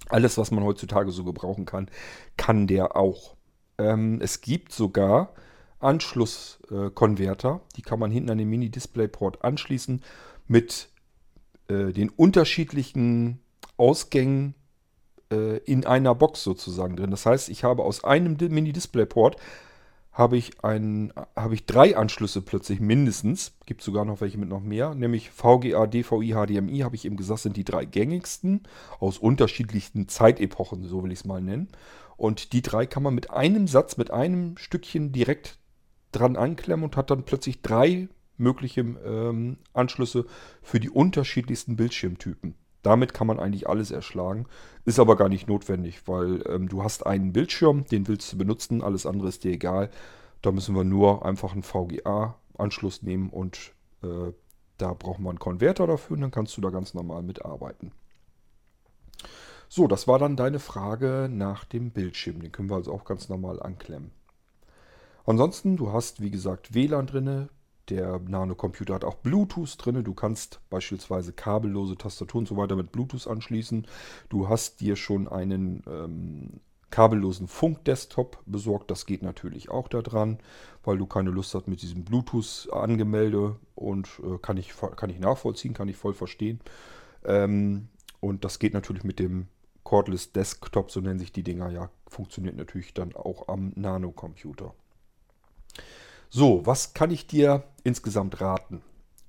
Alles, 0.08 0.37
was 0.37 0.50
man 0.50 0.64
heutzutage 0.64 1.11
so 1.12 1.24
gebrauchen 1.24 1.64
kann, 1.64 1.88
kann 2.37 2.66
der 2.66 2.96
auch. 2.96 3.37
Ähm, 3.78 4.20
es 4.20 4.42
gibt 4.42 4.72
sogar 4.72 5.32
Anschlusskonverter, 5.78 7.54
äh, 7.62 7.74
die 7.76 7.82
kann 7.82 7.98
man 7.98 8.11
hinten 8.11 8.30
an 8.30 8.38
den 8.38 8.48
Mini-Displayport 8.48 9.42
anschließen 9.44 10.02
mit 10.46 10.90
äh, 11.68 11.92
den 11.92 12.11
unterschiedlichen 12.11 13.40
Ausgängen 13.76 14.54
äh, 15.32 15.58
in 15.58 15.87
einer 15.87 16.14
Box 16.14 16.44
sozusagen 16.44 16.96
drin. 16.96 17.11
Das 17.11 17.26
heißt, 17.26 17.48
ich 17.48 17.64
habe 17.64 17.82
aus 17.82 18.04
einem 18.04 18.37
Mini-Displayport 18.38 19.37
habe 20.12 20.37
ich, 20.37 20.62
ein, 20.62 21.12
habe 21.35 21.55
ich 21.55 21.64
drei 21.64 21.96
Anschlüsse 21.96 22.42
plötzlich 22.42 22.81
mindestens. 22.81 23.55
Gibt 23.64 23.83
sogar 23.83 24.05
noch 24.05 24.20
welche 24.20 24.37
mit 24.37 24.48
noch 24.48 24.61
mehr. 24.61 24.94
Nämlich 24.94 25.31
VGA, 25.31 25.87
DVI, 25.87 26.35
HDMI, 26.35 26.81
habe 26.81 26.96
ich 26.96 27.07
eben 27.07 27.16
gesagt, 27.16 27.40
sind 27.40 27.57
die 27.57 27.64
drei 27.64 27.87
gängigsten 27.87 28.62
aus 29.01 29.16
unterschiedlichsten 29.16 30.09
Zeitepochen, 30.09 30.85
so 30.85 31.03
will 31.03 31.12
ich 31.12 31.20
es 31.20 31.25
mal 31.25 31.40
nennen. 31.40 31.68
Und 32.18 32.53
die 32.53 32.61
drei 32.61 32.87
kann 32.87 33.03
man 33.03 33.14
mit 33.14 33.31
einem 33.31 33.66
Satz, 33.66 33.96
mit 33.96 34.11
einem 34.11 34.59
Stückchen 34.59 35.12
direkt 35.12 35.59
dran 36.12 36.37
anklemmen 36.37 36.85
und 36.85 36.96
hat 36.96 37.11
dann 37.11 37.25
plötzlich 37.25 37.62
drei 37.62 38.09
mögliche 38.37 38.83
ähm, 38.83 39.57
Anschlüsse 39.72 40.27
für 40.61 40.79
die 40.79 40.90
unterschiedlichsten 40.90 41.77
Bildschirmtypen. 41.77 42.55
Damit 42.83 43.14
kann 43.14 43.27
man 43.27 43.38
eigentlich 43.38 43.68
alles 43.68 43.90
erschlagen. 43.90 44.47
Ist 44.85 44.99
aber 44.99 45.16
gar 45.16 45.29
nicht 45.29 45.49
notwendig, 45.49 46.09
weil 46.09 46.42
ähm, 46.49 46.68
du 46.68 46.83
hast 46.83 47.07
einen 47.07 47.33
Bildschirm, 47.33 47.85
den 47.87 48.09
willst 48.09 48.33
du 48.33 48.38
benutzen, 48.38 48.83
alles 48.83 49.07
andere 49.07 49.29
ist 49.29 49.45
dir 49.45 49.53
egal. 49.53 49.90
Da 50.42 50.51
müssen 50.51 50.75
wir 50.75 50.85
nur 50.85 51.25
einfach 51.25 51.53
einen 51.53 51.62
VGA-Anschluss 51.62 53.03
nehmen 53.03 53.31
und 53.31 53.73
äh, 54.03 54.33
da 54.79 54.95
brauchen 54.95 55.23
wir 55.23 55.31
einen 55.31 55.38
Konverter 55.38 55.87
dafür 55.87 56.16
und 56.16 56.23
dann 56.23 56.31
kannst 56.33 56.57
du 56.57 56.61
da 56.61 56.71
ganz 56.71 56.95
normal 56.95 57.23
mitarbeiten. 57.23 57.92
So, 59.68 59.87
das 59.87 60.09
war 60.09 60.18
dann 60.18 60.37
deine 60.37 60.59
Frage 60.59 61.29
nach 61.31 61.64
dem 61.64 61.92
Bildschirm. 61.92 62.40
Den 62.40 62.53
können 62.53 62.68
wir 62.68 62.77
also 62.77 62.92
auch 62.92 63.05
ganz 63.05 63.29
normal 63.29 63.62
anklemmen. 63.62 64.11
Ansonsten, 65.25 65.77
du 65.77 65.92
hast 65.92 66.21
wie 66.21 66.31
gesagt 66.31 66.75
WLAN 66.75 67.07
drin, 67.07 67.49
der 67.88 68.18
Nano-Computer 68.21 68.95
hat 68.95 69.05
auch 69.05 69.16
Bluetooth 69.16 69.77
drin. 69.79 70.05
Du 70.05 70.14
kannst 70.14 70.61
beispielsweise 70.71 71.33
kabellose 71.33 71.97
Tastaturen 71.97 72.42
und 72.42 72.49
so 72.49 72.57
weiter 72.57 72.77
mit 72.77 72.92
Bluetooth 72.92 73.27
anschließen. 73.27 73.87
Du 74.29 74.49
hast 74.49 74.81
dir 74.81 74.97
schon 74.97 75.29
einen 75.29 75.83
ähm, 75.87 76.61
kabellosen 76.90 77.49
Funk-Desktop 77.49 78.38
besorgt. 78.47 78.90
Das 78.90 79.07
geht 79.07 79.23
natürlich 79.23 79.71
auch 79.71 79.88
da 79.88 80.03
dran, 80.03 80.38
weil 80.85 80.99
du 80.99 81.07
keine 81.07 81.31
Lust 81.31 81.55
hast 81.55 81.66
mit 81.66 81.83
diesem 81.83 82.05
Bluetooth-Angemelde 82.05 83.57
und 83.75 84.09
äh, 84.23 84.38
kann, 84.38 84.57
ich, 84.57 84.73
kann 84.97 85.11
ich 85.11 85.18
nachvollziehen, 85.18 85.75
kann 85.75 85.88
ich 85.88 85.97
voll 85.97 86.14
verstehen. 86.14 86.61
Ähm, 87.25 87.88
und 88.21 88.45
das 88.45 88.61
geht 88.61 88.75
natürlich 88.75 89.03
mit 89.03 89.18
dem 89.18 89.49
Cordless 89.83 90.33
Desktop, 90.33 90.90
so 90.92 91.01
nennen 91.01 91.18
sich 91.18 91.33
die 91.33 91.42
Dinger 91.42 91.71
ja, 91.71 91.90
funktioniert 92.07 92.57
natürlich 92.57 92.95
dann 92.95 93.16
auch 93.16 93.49
am 93.49 93.73
Nano-Computer. 93.75 94.75
So, 96.35 96.64
was 96.64 96.95
kann 96.95 97.11
ich 97.11 97.27
dir 97.27 97.62
insgesamt 97.85 98.40
raten? 98.40 98.81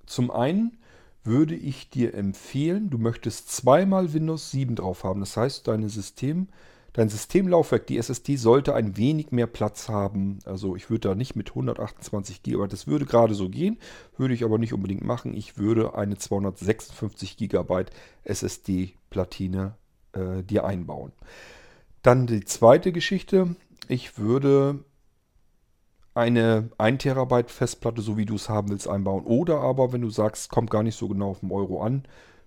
Zum 0.06 0.32
einen 0.32 0.78
würde 1.26 1.54
ich 1.54 1.90
dir 1.90 2.14
empfehlen, 2.14 2.90
du 2.90 2.98
möchtest 2.98 3.52
zweimal 3.52 4.14
Windows 4.14 4.52
7 4.52 4.78
drauf 4.78 5.04
haben. 5.04 5.20
Das 5.20 5.36
heißt, 5.36 5.68
deine 5.68 5.90
System, 5.90 6.48
dein 6.94 7.10
Systemlaufwerk, 7.10 7.88
die 7.88 7.98
SSD, 7.98 8.38
sollte 8.38 8.74
ein 8.74 8.96
wenig 8.96 9.34
mehr 9.34 9.48
Platz 9.48 9.90
haben. 9.90 10.40
Also 10.46 10.78
ich 10.78 10.90
würde 10.90 11.10
da 11.10 11.16
nicht 11.16 11.36
mit 11.36 11.50
128 11.50 12.42
GB, 12.42 12.68
das 12.70 12.88
würde 12.88 13.06
gerade 13.06 13.36
so 13.36 13.50
gehen, 13.50 13.80
würde 14.16 14.34
ich 14.34 14.46
aber 14.46 14.58
nicht 14.58 14.72
unbedingt 14.72 15.04
machen. 15.04 15.34
Ich 15.34 15.58
würde 15.58 15.96
eine 15.96 16.18
256 16.18 17.36
GB 17.36 17.84
SSD-Platine 18.24 19.76
äh, 20.14 20.42
dir 20.42 20.64
einbauen. 20.64 21.12
Dann 22.02 22.28
die 22.28 22.46
zweite 22.46 22.94
Geschichte. 22.94 23.58
Ich 23.90 24.18
würde 24.18 24.86
eine 26.16 26.70
1 26.78 27.02
Terabyte 27.02 27.52
Festplatte, 27.52 28.02
so 28.02 28.18
wie 28.18 28.26
du 28.26 28.36
es 28.36 28.50
haben 28.50 28.70
willst, 28.70 28.88
einbauen. 28.88 29.26
Oder 29.26 29.60
aber, 29.60 29.92
wenn 29.94 30.02
du 30.02 30.10
sagst, 30.10 30.50
kommt 30.50 30.70
gar 30.70 30.84
nicht 30.84 30.96
so 30.96 31.08
genau 31.08 31.32
auf 31.32 31.40
den 31.40 31.52
Euro 31.52 31.82
an, 31.82 32.04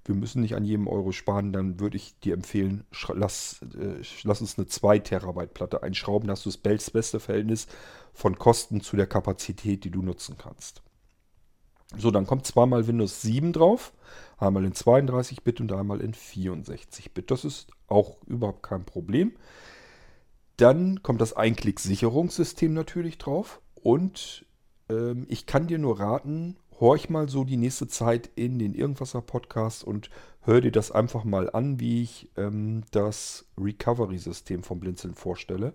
wir 0.06 0.14
müssen 0.14 0.40
nicht 0.40 0.54
an 0.54 0.64
jedem 0.64 0.86
Euro 0.86 1.12
sparen, 1.12 1.52
dann 1.52 1.80
würde 1.80 1.96
ich 1.96 2.18
dir 2.20 2.34
empfehlen, 2.34 2.84
lass, 3.12 3.60
äh, 3.78 4.02
lass 4.22 4.40
uns 4.40 4.56
eine 4.56 4.66
2 4.66 5.00
Terabyte 5.00 5.52
Platte 5.52 5.82
einschrauben. 5.82 6.28
Da 6.28 6.32
hast 6.32 6.46
du 6.46 6.50
das 6.50 6.58
beste 6.58 7.20
Verhältnis 7.20 7.66
von 8.12 8.38
Kosten 8.38 8.80
zu 8.80 8.96
der 8.96 9.06
Kapazität, 9.06 9.84
die 9.84 9.90
du 9.90 10.02
nutzen 10.02 10.36
kannst. 10.38 10.82
So, 11.96 12.10
dann 12.10 12.26
kommt 12.26 12.46
zweimal 12.46 12.86
Windows 12.86 13.22
7 13.22 13.52
drauf. 13.52 13.92
Einmal 14.38 14.64
in 14.64 14.72
32-Bit 14.72 15.60
und 15.60 15.72
einmal 15.72 16.00
in 16.00 16.14
64-Bit. 16.14 17.30
Das 17.30 17.44
ist 17.44 17.68
auch 17.88 18.16
überhaupt 18.26 18.62
kein 18.62 18.84
Problem. 18.84 19.32
Dann 20.56 21.02
kommt 21.02 21.20
das 21.20 21.34
Einklick-Sicherungssystem 21.34 22.72
natürlich 22.72 23.18
drauf. 23.18 23.60
Und 23.74 24.46
ähm, 24.88 25.26
ich 25.28 25.46
kann 25.46 25.66
dir 25.66 25.78
nur 25.78 26.00
raten, 26.00 26.56
horch 26.80 27.08
mal 27.08 27.28
so 27.28 27.44
die 27.44 27.56
nächste 27.56 27.88
Zeit 27.88 28.30
in 28.34 28.58
den 28.58 28.74
Irgendwasser-Podcast 28.74 29.84
und 29.84 30.10
hör 30.40 30.60
dir 30.60 30.72
das 30.72 30.92
einfach 30.92 31.24
mal 31.24 31.50
an, 31.50 31.80
wie 31.80 32.02
ich 32.02 32.30
ähm, 32.36 32.84
das 32.90 33.46
Recovery-System 33.58 34.62
vom 34.62 34.80
Blinzeln 34.80 35.14
vorstelle. 35.14 35.74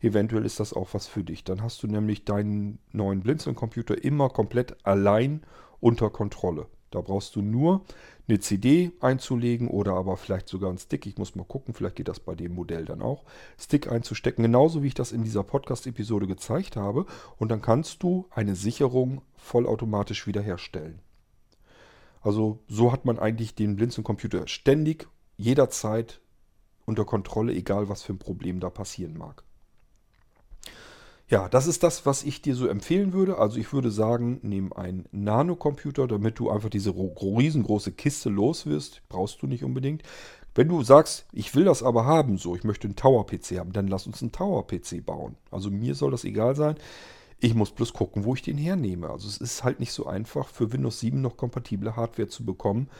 Eventuell 0.00 0.44
ist 0.44 0.60
das 0.60 0.72
auch 0.72 0.88
was 0.92 1.06
für 1.06 1.24
dich. 1.24 1.44
Dann 1.44 1.62
hast 1.62 1.82
du 1.82 1.86
nämlich 1.86 2.24
deinen 2.24 2.78
neuen 2.92 3.20
Blinzeln-Computer 3.20 4.02
immer 4.02 4.28
komplett 4.28 4.76
allein 4.84 5.42
unter 5.80 6.10
Kontrolle. 6.10 6.66
Da 6.94 7.00
brauchst 7.00 7.36
du 7.36 7.42
nur 7.42 7.84
eine 8.28 8.38
CD 8.38 8.92
einzulegen 9.00 9.68
oder 9.68 9.94
aber 9.94 10.16
vielleicht 10.16 10.48
sogar 10.48 10.68
einen 10.68 10.78
Stick. 10.78 11.06
Ich 11.06 11.18
muss 11.18 11.34
mal 11.34 11.44
gucken, 11.44 11.74
vielleicht 11.74 11.96
geht 11.96 12.08
das 12.08 12.20
bei 12.20 12.34
dem 12.34 12.54
Modell 12.54 12.84
dann 12.84 13.02
auch. 13.02 13.24
Stick 13.58 13.90
einzustecken, 13.90 14.42
genauso 14.42 14.82
wie 14.82 14.88
ich 14.88 14.94
das 14.94 15.12
in 15.12 15.24
dieser 15.24 15.42
Podcast-Episode 15.42 16.26
gezeigt 16.26 16.76
habe. 16.76 17.06
Und 17.36 17.50
dann 17.50 17.62
kannst 17.62 18.02
du 18.02 18.26
eine 18.30 18.54
Sicherung 18.54 19.22
vollautomatisch 19.34 20.26
wiederherstellen. 20.26 21.00
Also 22.20 22.60
so 22.68 22.92
hat 22.92 23.04
man 23.04 23.18
eigentlich 23.18 23.54
den 23.54 23.76
Blinzeln-Computer 23.76 24.46
ständig, 24.46 25.08
jederzeit 25.36 26.20
unter 26.86 27.04
Kontrolle, 27.04 27.52
egal 27.52 27.88
was 27.88 28.02
für 28.02 28.12
ein 28.12 28.18
Problem 28.18 28.60
da 28.60 28.70
passieren 28.70 29.16
mag. 29.16 29.44
Ja, 31.32 31.48
das 31.48 31.66
ist 31.66 31.82
das, 31.82 32.04
was 32.04 32.24
ich 32.24 32.42
dir 32.42 32.54
so 32.54 32.66
empfehlen 32.66 33.14
würde. 33.14 33.38
Also 33.38 33.56
ich 33.56 33.72
würde 33.72 33.90
sagen, 33.90 34.38
nimm 34.42 34.74
einen 34.74 35.06
Nano-Computer, 35.12 36.06
damit 36.06 36.38
du 36.38 36.50
einfach 36.50 36.68
diese 36.68 36.90
riesengroße 36.90 37.92
Kiste 37.92 38.28
los 38.28 38.66
wirst. 38.66 39.00
Brauchst 39.08 39.40
du 39.40 39.46
nicht 39.46 39.64
unbedingt. 39.64 40.02
Wenn 40.54 40.68
du 40.68 40.82
sagst, 40.82 41.24
ich 41.32 41.54
will 41.54 41.64
das 41.64 41.82
aber 41.82 42.04
haben, 42.04 42.36
so, 42.36 42.54
ich 42.54 42.64
möchte 42.64 42.86
einen 42.86 42.96
Tower-PC 42.96 43.58
haben, 43.58 43.72
dann 43.72 43.88
lass 43.88 44.06
uns 44.06 44.20
einen 44.20 44.32
Tower-PC 44.32 45.06
bauen. 45.06 45.36
Also 45.50 45.70
mir 45.70 45.94
soll 45.94 46.10
das 46.10 46.24
egal 46.24 46.54
sein. 46.54 46.76
Ich 47.40 47.54
muss 47.54 47.70
bloß 47.70 47.94
gucken, 47.94 48.24
wo 48.26 48.34
ich 48.34 48.42
den 48.42 48.58
hernehme. 48.58 49.08
Also 49.08 49.26
es 49.26 49.38
ist 49.38 49.64
halt 49.64 49.80
nicht 49.80 49.94
so 49.94 50.04
einfach, 50.04 50.50
für 50.50 50.70
Windows 50.70 51.00
7 51.00 51.18
noch 51.18 51.38
kompatible 51.38 51.96
Hardware 51.96 52.28
zu 52.28 52.44
bekommen, 52.44 52.90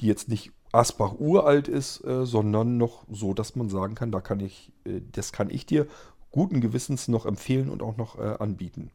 die 0.00 0.06
jetzt 0.06 0.30
nicht 0.30 0.50
Asbach 0.72 1.16
uralt 1.18 1.68
ist, 1.68 2.02
äh, 2.06 2.24
sondern 2.24 2.78
noch 2.78 3.04
so, 3.12 3.34
dass 3.34 3.54
man 3.54 3.68
sagen 3.68 3.94
kann, 3.94 4.10
da 4.10 4.22
kann 4.22 4.40
ich, 4.40 4.72
äh, 4.84 5.02
das 5.12 5.32
kann 5.32 5.50
ich 5.50 5.66
dir 5.66 5.86
guten 6.32 6.60
Gewissens 6.60 7.08
noch 7.08 7.26
empfehlen 7.26 7.68
und 7.68 7.82
auch 7.82 7.96
noch 7.96 8.18
äh, 8.18 8.36
anbieten. 8.38 8.90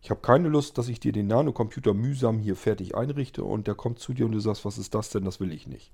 Ich 0.00 0.10
habe 0.10 0.20
keine 0.20 0.48
Lust, 0.48 0.78
dass 0.78 0.88
ich 0.88 1.00
dir 1.00 1.12
den 1.12 1.26
Nanocomputer 1.26 1.94
mühsam 1.94 2.38
hier 2.38 2.56
fertig 2.56 2.94
einrichte 2.94 3.42
und 3.44 3.66
der 3.66 3.74
kommt 3.74 3.98
zu 3.98 4.12
dir 4.12 4.26
und 4.26 4.32
du 4.32 4.40
sagst, 4.40 4.64
was 4.64 4.78
ist 4.78 4.94
das 4.94 5.10
denn? 5.10 5.24
Das 5.24 5.40
will 5.40 5.52
ich 5.52 5.66
nicht. 5.66 5.92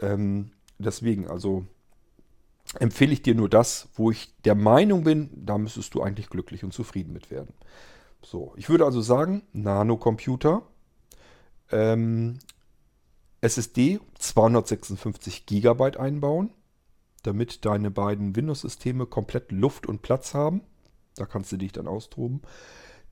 Ähm, 0.00 0.52
deswegen, 0.78 1.28
also 1.28 1.64
empfehle 2.78 3.12
ich 3.12 3.22
dir 3.22 3.34
nur 3.34 3.48
das, 3.48 3.88
wo 3.94 4.10
ich 4.10 4.34
der 4.42 4.54
Meinung 4.54 5.04
bin, 5.04 5.30
da 5.34 5.58
müsstest 5.58 5.94
du 5.94 6.02
eigentlich 6.02 6.30
glücklich 6.30 6.64
und 6.64 6.72
zufrieden 6.72 7.12
mit 7.12 7.30
werden. 7.30 7.54
So, 8.24 8.52
ich 8.56 8.68
würde 8.68 8.84
also 8.84 9.00
sagen, 9.00 9.42
Nanocomputer, 9.52 10.62
ähm, 11.70 12.38
SSD 13.40 13.98
256 14.14 15.46
GB 15.46 15.96
einbauen, 15.96 16.52
damit 17.22 17.64
deine 17.64 17.90
beiden 17.90 18.36
Windows-Systeme 18.36 19.06
komplett 19.06 19.52
Luft 19.52 19.86
und 19.86 20.02
Platz 20.02 20.34
haben. 20.34 20.62
Da 21.16 21.26
kannst 21.26 21.52
du 21.52 21.56
dich 21.56 21.72
dann 21.72 21.86
austoben. 21.86 22.42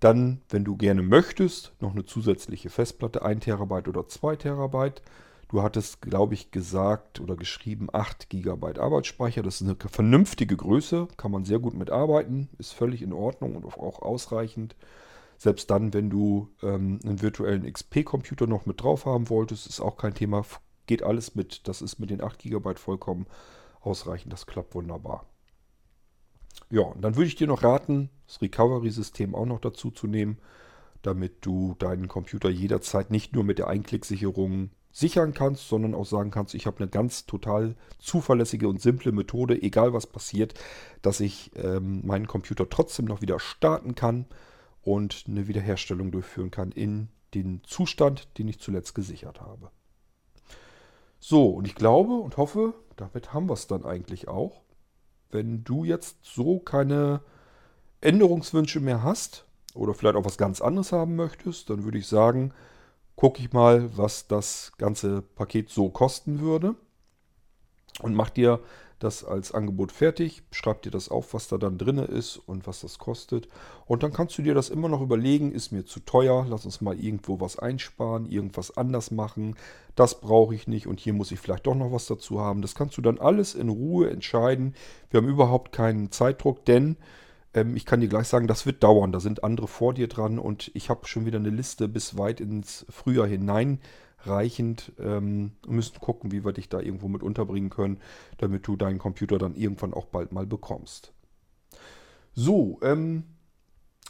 Dann, 0.01 0.40
wenn 0.49 0.64
du 0.64 0.77
gerne 0.77 1.03
möchtest, 1.03 1.73
noch 1.81 1.92
eine 1.92 2.05
zusätzliche 2.05 2.70
Festplatte, 2.70 3.23
1 3.23 3.44
TB 3.44 3.88
oder 3.88 4.09
2 4.09 4.37
TB. 4.37 5.03
Du 5.49 5.62
hattest, 5.62 6.01
glaube 6.01 6.35
ich, 6.35 6.53
gesagt 6.53 7.20
oder 7.20 7.37
geschrieben 7.37 7.88
8 7.92 8.31
GB 8.31 8.79
Arbeitsspeicher. 8.79 9.42
Das 9.42 9.61
ist 9.61 9.66
eine 9.66 9.77
vernünftige 9.77 10.57
Größe, 10.57 11.09
kann 11.16 11.33
man 11.33 11.44
sehr 11.44 11.59
gut 11.59 11.75
mitarbeiten, 11.75 12.49
ist 12.59 12.73
völlig 12.73 13.03
in 13.03 13.12
Ordnung 13.12 13.57
und 13.57 13.64
auch 13.66 14.01
ausreichend. 14.01 14.75
Selbst 15.37 15.70
dann, 15.70 15.92
wenn 15.92 16.09
du 16.09 16.49
ähm, 16.62 17.01
einen 17.05 17.20
virtuellen 17.20 17.70
XP-Computer 17.70 18.46
noch 18.46 18.64
mit 18.64 18.83
drauf 18.83 19.07
haben 19.07 19.29
wolltest, 19.29 19.66
ist 19.66 19.81
auch 19.81 19.96
kein 19.96 20.14
Thema. 20.14 20.44
Geht 20.87 21.03
alles 21.03 21.35
mit. 21.35 21.66
Das 21.66 21.83
ist 21.83 21.99
mit 21.99 22.11
den 22.11 22.23
8 22.23 22.38
GB 22.38 22.75
vollkommen 22.77 23.27
ausreichend. 23.81 24.33
Das 24.33 24.47
klappt 24.47 24.75
wunderbar. 24.75 25.27
Ja, 26.71 26.83
und 26.83 27.03
dann 27.03 27.16
würde 27.16 27.27
ich 27.27 27.37
dir 27.37 27.47
noch 27.47 27.62
raten, 27.62 28.11
das 28.27 28.40
Recovery-System 28.40 29.35
auch 29.35 29.47
noch 29.47 29.61
dazu 29.61 29.90
zu 29.90 30.07
nehmen, 30.07 30.38
damit 31.03 31.45
du 31.45 31.75
deinen 31.79 32.09
Computer 32.09 32.51
jederzeit 32.51 33.11
nicht 33.11 33.35
nur 33.35 33.45
mit 33.45 33.59
der 33.59 33.69
Einklicksicherung 33.69 34.71
sichern 34.93 35.35
kannst, 35.35 35.69
sondern 35.69 35.95
auch 35.95 36.05
sagen 36.05 36.31
kannst, 36.31 36.55
ich 36.55 36.66
habe 36.66 36.79
eine 36.79 36.88
ganz 36.88 37.27
total 37.27 37.77
zuverlässige 37.99 38.69
und 38.69 38.81
simple 38.81 39.12
Methode, 39.12 39.61
egal 39.61 39.93
was 39.93 40.07
passiert, 40.07 40.55
dass 41.03 41.21
ich 41.21 41.53
ähm, 41.55 42.07
meinen 42.07 42.27
Computer 42.27 42.69
trotzdem 42.69 43.07
noch 43.07 43.23
wieder 43.23 43.38
starten 43.38 43.95
kann 43.95 44.27
und 44.83 45.25
eine 45.29 45.47
Wiederherstellung 45.49 46.11
durchführen 46.11 46.51
kann 46.51 46.73
in 46.73 47.09
den 47.35 47.62
Zustand, 47.64 48.37
den 48.38 48.49
ich 48.49 48.59
zuletzt 48.59 48.95
gesichert 48.95 49.40
habe. 49.40 49.71
So, 51.20 51.50
und 51.50 51.66
ich 51.66 51.74
glaube 51.74 52.14
und 52.14 52.38
hoffe, 52.38 52.74
damit 52.96 53.33
haben 53.33 53.48
wir 53.48 53.54
es 53.54 53.66
dann 53.66 53.85
eigentlich 53.85 54.26
auch. 54.26 54.62
Wenn 55.30 55.62
du 55.62 55.85
jetzt 55.85 56.16
so 56.22 56.59
keine 56.59 57.20
Änderungswünsche 58.00 58.80
mehr 58.80 59.02
hast 59.02 59.44
oder 59.74 59.94
vielleicht 59.94 60.16
auch 60.16 60.24
was 60.24 60.38
ganz 60.38 60.61
anderes 60.61 60.92
haben 60.92 61.16
möchtest, 61.16 61.70
dann 61.70 61.85
würde 61.85 61.98
ich 61.98 62.09
sagen, 62.09 62.52
gucke 63.16 63.40
ich 63.40 63.52
mal, 63.52 63.96
was 63.96 64.26
das 64.26 64.72
ganze 64.78 65.20
Paket 65.20 65.68
so 65.68 65.90
kosten 65.90 66.40
würde 66.40 66.74
und 68.00 68.14
mach 68.14 68.30
dir 68.30 68.61
das 69.00 69.24
als 69.24 69.52
Angebot 69.52 69.92
fertig, 69.92 70.42
schreib 70.52 70.82
dir 70.82 70.90
das 70.90 71.08
auf, 71.08 71.34
was 71.34 71.48
da 71.48 71.58
dann 71.58 71.78
drin 71.78 71.98
ist 71.98 72.36
und 72.36 72.66
was 72.66 72.82
das 72.82 72.98
kostet. 72.98 73.48
Und 73.86 74.02
dann 74.02 74.12
kannst 74.12 74.38
du 74.38 74.42
dir 74.42 74.54
das 74.54 74.68
immer 74.68 74.88
noch 74.88 75.00
überlegen, 75.00 75.52
ist 75.52 75.72
mir 75.72 75.84
zu 75.84 76.00
teuer, 76.00 76.46
lass 76.48 76.66
uns 76.66 76.80
mal 76.80 76.98
irgendwo 76.98 77.40
was 77.40 77.58
einsparen, 77.58 78.30
irgendwas 78.30 78.76
anders 78.76 79.10
machen, 79.10 79.56
das 79.96 80.20
brauche 80.20 80.54
ich 80.54 80.68
nicht 80.68 80.86
und 80.86 81.00
hier 81.00 81.14
muss 81.14 81.32
ich 81.32 81.40
vielleicht 81.40 81.66
doch 81.66 81.74
noch 81.74 81.92
was 81.92 82.06
dazu 82.06 82.40
haben. 82.40 82.62
Das 82.62 82.74
kannst 82.74 82.96
du 82.98 83.02
dann 83.02 83.18
alles 83.18 83.54
in 83.54 83.70
Ruhe 83.70 84.10
entscheiden. 84.10 84.74
Wir 85.10 85.18
haben 85.18 85.28
überhaupt 85.28 85.72
keinen 85.72 86.12
Zeitdruck, 86.12 86.64
denn 86.66 86.96
ähm, 87.54 87.76
ich 87.76 87.86
kann 87.86 88.00
dir 88.00 88.08
gleich 88.08 88.28
sagen, 88.28 88.46
das 88.46 88.66
wird 88.66 88.82
dauern. 88.82 89.12
Da 89.12 89.20
sind 89.20 89.44
andere 89.44 89.66
vor 89.66 89.94
dir 89.94 90.08
dran 90.08 90.38
und 90.38 90.70
ich 90.74 90.90
habe 90.90 91.06
schon 91.06 91.26
wieder 91.26 91.38
eine 91.38 91.50
Liste 91.50 91.88
bis 91.88 92.18
weit 92.18 92.40
ins 92.40 92.86
Frühjahr 92.90 93.26
hinein 93.26 93.80
reichend. 94.24 94.92
Ähm, 94.98 95.52
müssen 95.66 95.98
gucken, 96.00 96.33
wie 96.33 96.44
wir 96.44 96.52
dich 96.52 96.68
da 96.68 96.80
irgendwo 96.80 97.09
mit 97.09 97.22
unterbringen 97.22 97.70
können, 97.70 98.00
damit 98.38 98.66
du 98.66 98.76
deinen 98.76 98.98
Computer 98.98 99.38
dann 99.38 99.54
irgendwann 99.54 99.94
auch 99.94 100.06
bald 100.06 100.33
mal 100.33 100.46
bekommst. 100.46 101.12
So, 102.33 102.78
ähm, 102.83 103.24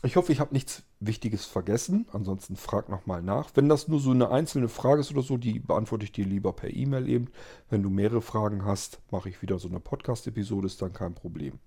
ich 0.03 0.16
hoffe, 0.16 0.33
ich 0.33 0.40
habe 0.40 0.55
nichts 0.55 0.83
Wichtiges 0.99 1.44
vergessen. 1.44 2.07
Ansonsten 2.12 2.57
frag 2.57 2.88
nochmal 2.88 3.23
nach. 3.23 3.51
Wenn 3.55 3.68
das 3.68 3.88
nur 3.88 4.01
so 4.01 4.12
eine 4.12 4.31
einzelne 4.31 4.68
Frage 4.68 5.01
ist 5.01 5.11
oder 5.11 5.23
so, 5.23 5.37
die 5.37 5.59
beantworte 5.59 6.05
ich 6.05 6.12
dir 6.12 6.25
lieber 6.25 6.53
per 6.53 6.70
E-Mail 6.70 7.09
eben. 7.09 7.29
Wenn 7.68 7.83
du 7.83 7.90
mehrere 7.90 8.23
Fragen 8.23 8.64
hast, 8.64 9.01
mache 9.11 9.29
ich 9.29 9.42
wieder 9.42 9.59
so 9.59 9.68
eine 9.68 9.81
Podcast-Episode, 9.81 10.66
ist 10.66 10.81
dann 10.81 10.92
kein 10.92 11.14
Problem. 11.14 11.59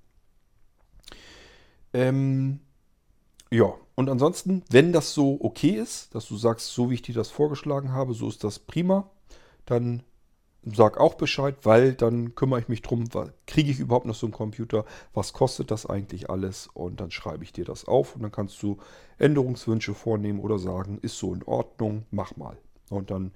Ähm, 1.94 2.60
ja, 3.52 3.76
und 3.96 4.10
ansonsten, 4.10 4.64
wenn 4.70 4.92
das 4.92 5.14
so 5.14 5.38
okay 5.42 5.72
ist, 5.72 6.14
dass 6.16 6.28
du 6.28 6.36
sagst, 6.36 6.74
so 6.74 6.90
wie 6.90 6.96
ich 6.96 7.02
dir 7.02 7.16
das 7.16 7.30
vorgeschlagen 7.30 7.92
habe, 7.92 8.14
so 8.14 8.28
ist 8.28 8.44
das 8.44 8.60
prima, 8.60 9.10
dann 9.66 10.04
sag 10.66 10.98
auch 10.98 11.16
Bescheid, 11.16 11.58
weil 11.64 11.94
dann 11.94 12.36
kümmere 12.36 12.60
ich 12.62 12.70
mich 12.70 12.82
drum, 12.82 13.06
kriege 13.46 13.70
ich 13.70 13.80
überhaupt 13.80 14.06
noch 14.06 14.16
so 14.16 14.26
einen 14.26 14.34
Computer, 14.34 14.86
was 15.14 15.34
kostet 15.34 15.72
das 15.72 15.86
eigentlich 15.86 16.30
alles? 16.30 16.70
Und 16.74 17.02
dann 17.02 17.12
schreibe 17.12 17.44
ich 17.44 17.52
dir 17.52 17.66
das 17.66 17.86
auf 17.86 18.16
und 18.16 18.22
dann 18.22 18.32
kannst 18.32 18.62
du 18.64 18.78
Änderungswünsche 19.18 19.94
vornehmen 19.94 20.40
oder 20.40 20.58
sagen, 20.58 21.00
ist 21.02 21.18
so 21.18 21.34
in 21.34 21.44
Ordnung, 21.44 22.06
mach 22.12 22.38
mal. 22.38 22.58
Und 22.90 23.12
dann 23.12 23.32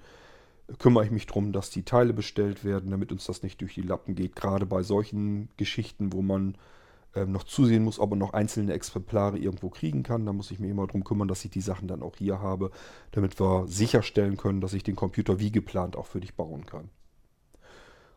kümmere 0.78 1.04
ich 1.04 1.10
mich 1.10 1.26
drum, 1.26 1.52
dass 1.52 1.70
die 1.70 1.82
Teile 1.82 2.12
bestellt 2.12 2.64
werden, 2.64 2.90
damit 2.90 3.12
uns 3.12 3.26
das 3.26 3.42
nicht 3.42 3.60
durch 3.60 3.74
die 3.74 3.82
Lappen 3.82 4.14
geht, 4.14 4.34
gerade 4.34 4.66
bei 4.66 4.82
solchen 4.82 5.48
Geschichten, 5.56 6.12
wo 6.12 6.22
man 6.22 6.56
noch 7.14 7.44
zusehen 7.44 7.84
muss, 7.84 7.98
ob 7.98 8.12
er 8.12 8.16
noch 8.16 8.32
einzelne 8.32 8.72
Exemplare 8.72 9.38
irgendwo 9.38 9.70
kriegen 9.70 10.02
kann. 10.02 10.26
Da 10.26 10.32
muss 10.32 10.50
ich 10.50 10.58
mir 10.58 10.68
immer 10.68 10.86
darum 10.86 11.04
kümmern, 11.04 11.28
dass 11.28 11.44
ich 11.44 11.50
die 11.50 11.60
Sachen 11.60 11.88
dann 11.88 12.02
auch 12.02 12.16
hier 12.16 12.40
habe, 12.40 12.70
damit 13.12 13.40
wir 13.40 13.66
sicherstellen 13.66 14.36
können, 14.36 14.60
dass 14.60 14.74
ich 14.74 14.82
den 14.82 14.96
Computer 14.96 15.40
wie 15.40 15.50
geplant 15.50 15.96
auch 15.96 16.06
für 16.06 16.20
dich 16.20 16.34
bauen 16.34 16.66
kann. 16.66 16.90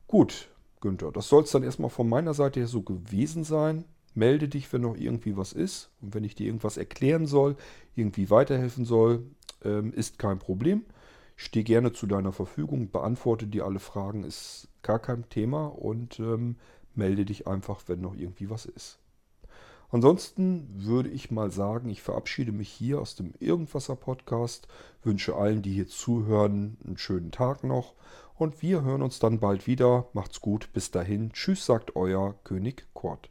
Gut, 0.08 0.50
Günther, 0.82 1.12
das 1.12 1.30
soll 1.30 1.44
es 1.44 1.52
dann 1.52 1.64
erstmal 1.64 1.90
von 1.90 2.10
meiner 2.10 2.34
Seite 2.34 2.60
her 2.60 2.68
so 2.68 2.82
gewesen 2.82 3.44
sein. 3.44 3.86
Melde 4.14 4.50
dich, 4.50 4.72
wenn 4.74 4.82
noch 4.82 4.98
irgendwie 4.98 5.38
was 5.38 5.54
ist. 5.54 5.90
Und 6.02 6.14
wenn 6.14 6.26
ich 6.26 6.36
dir 6.36 6.48
irgendwas 6.48 6.76
erklären 6.76 7.28
soll, 7.28 7.56
irgendwie 7.96 8.30
weiterhelfen 8.30 8.84
soll, 8.84 9.24
ähm, 9.64 9.94
ist 9.94 10.20
kein 10.20 10.40
Problem. 10.40 10.84
Ich 11.38 11.46
stehe 11.46 11.64
gerne 11.64 11.94
zu 11.94 12.08
deiner 12.08 12.34
Verfügung, 12.34 12.92
beantworte 12.92 13.48
dir 13.48 13.66
alle 13.66 13.80
Fragen, 13.80 14.24
ist 14.24 14.68
gar 14.82 15.00
kein 15.00 15.30
Thema. 15.30 15.68
Und 15.68 16.20
ähm, 16.20 16.58
melde 16.96 17.26
dich 17.26 17.48
einfach, 17.48 17.82
wenn 17.88 18.02
noch 18.02 18.16
irgendwie 18.16 18.50
was 18.50 18.66
ist. 18.66 19.00
Ansonsten 19.90 20.70
würde 20.86 21.10
ich 21.10 21.32
mal 21.32 21.52
sagen, 21.52 21.90
ich 21.90 22.02
verabschiede 22.02 22.54
mich 22.54 22.70
hier 22.70 23.02
aus 23.02 23.16
dem 23.16 23.34
Irgendwasser 23.40 23.98
Podcast, 23.98 24.68
wünsche 25.04 25.36
allen, 25.36 25.62
die 25.62 25.74
hier 25.74 25.88
zuhören, 25.88 26.78
einen 26.86 26.98
schönen 26.98 27.32
Tag 27.32 27.66
noch 27.66 27.94
und 28.36 28.62
wir 28.62 28.84
hören 28.84 29.02
uns 29.02 29.20
dann 29.20 29.40
bald 29.40 29.68
wieder. 29.68 30.08
Macht's 30.14 30.40
gut, 30.40 30.72
bis 30.74 30.92
dahin. 30.92 31.34
Tschüss, 31.34 31.66
sagt 31.66 31.96
euer 31.98 32.36
König 32.44 32.86
Kurt. 32.94 33.31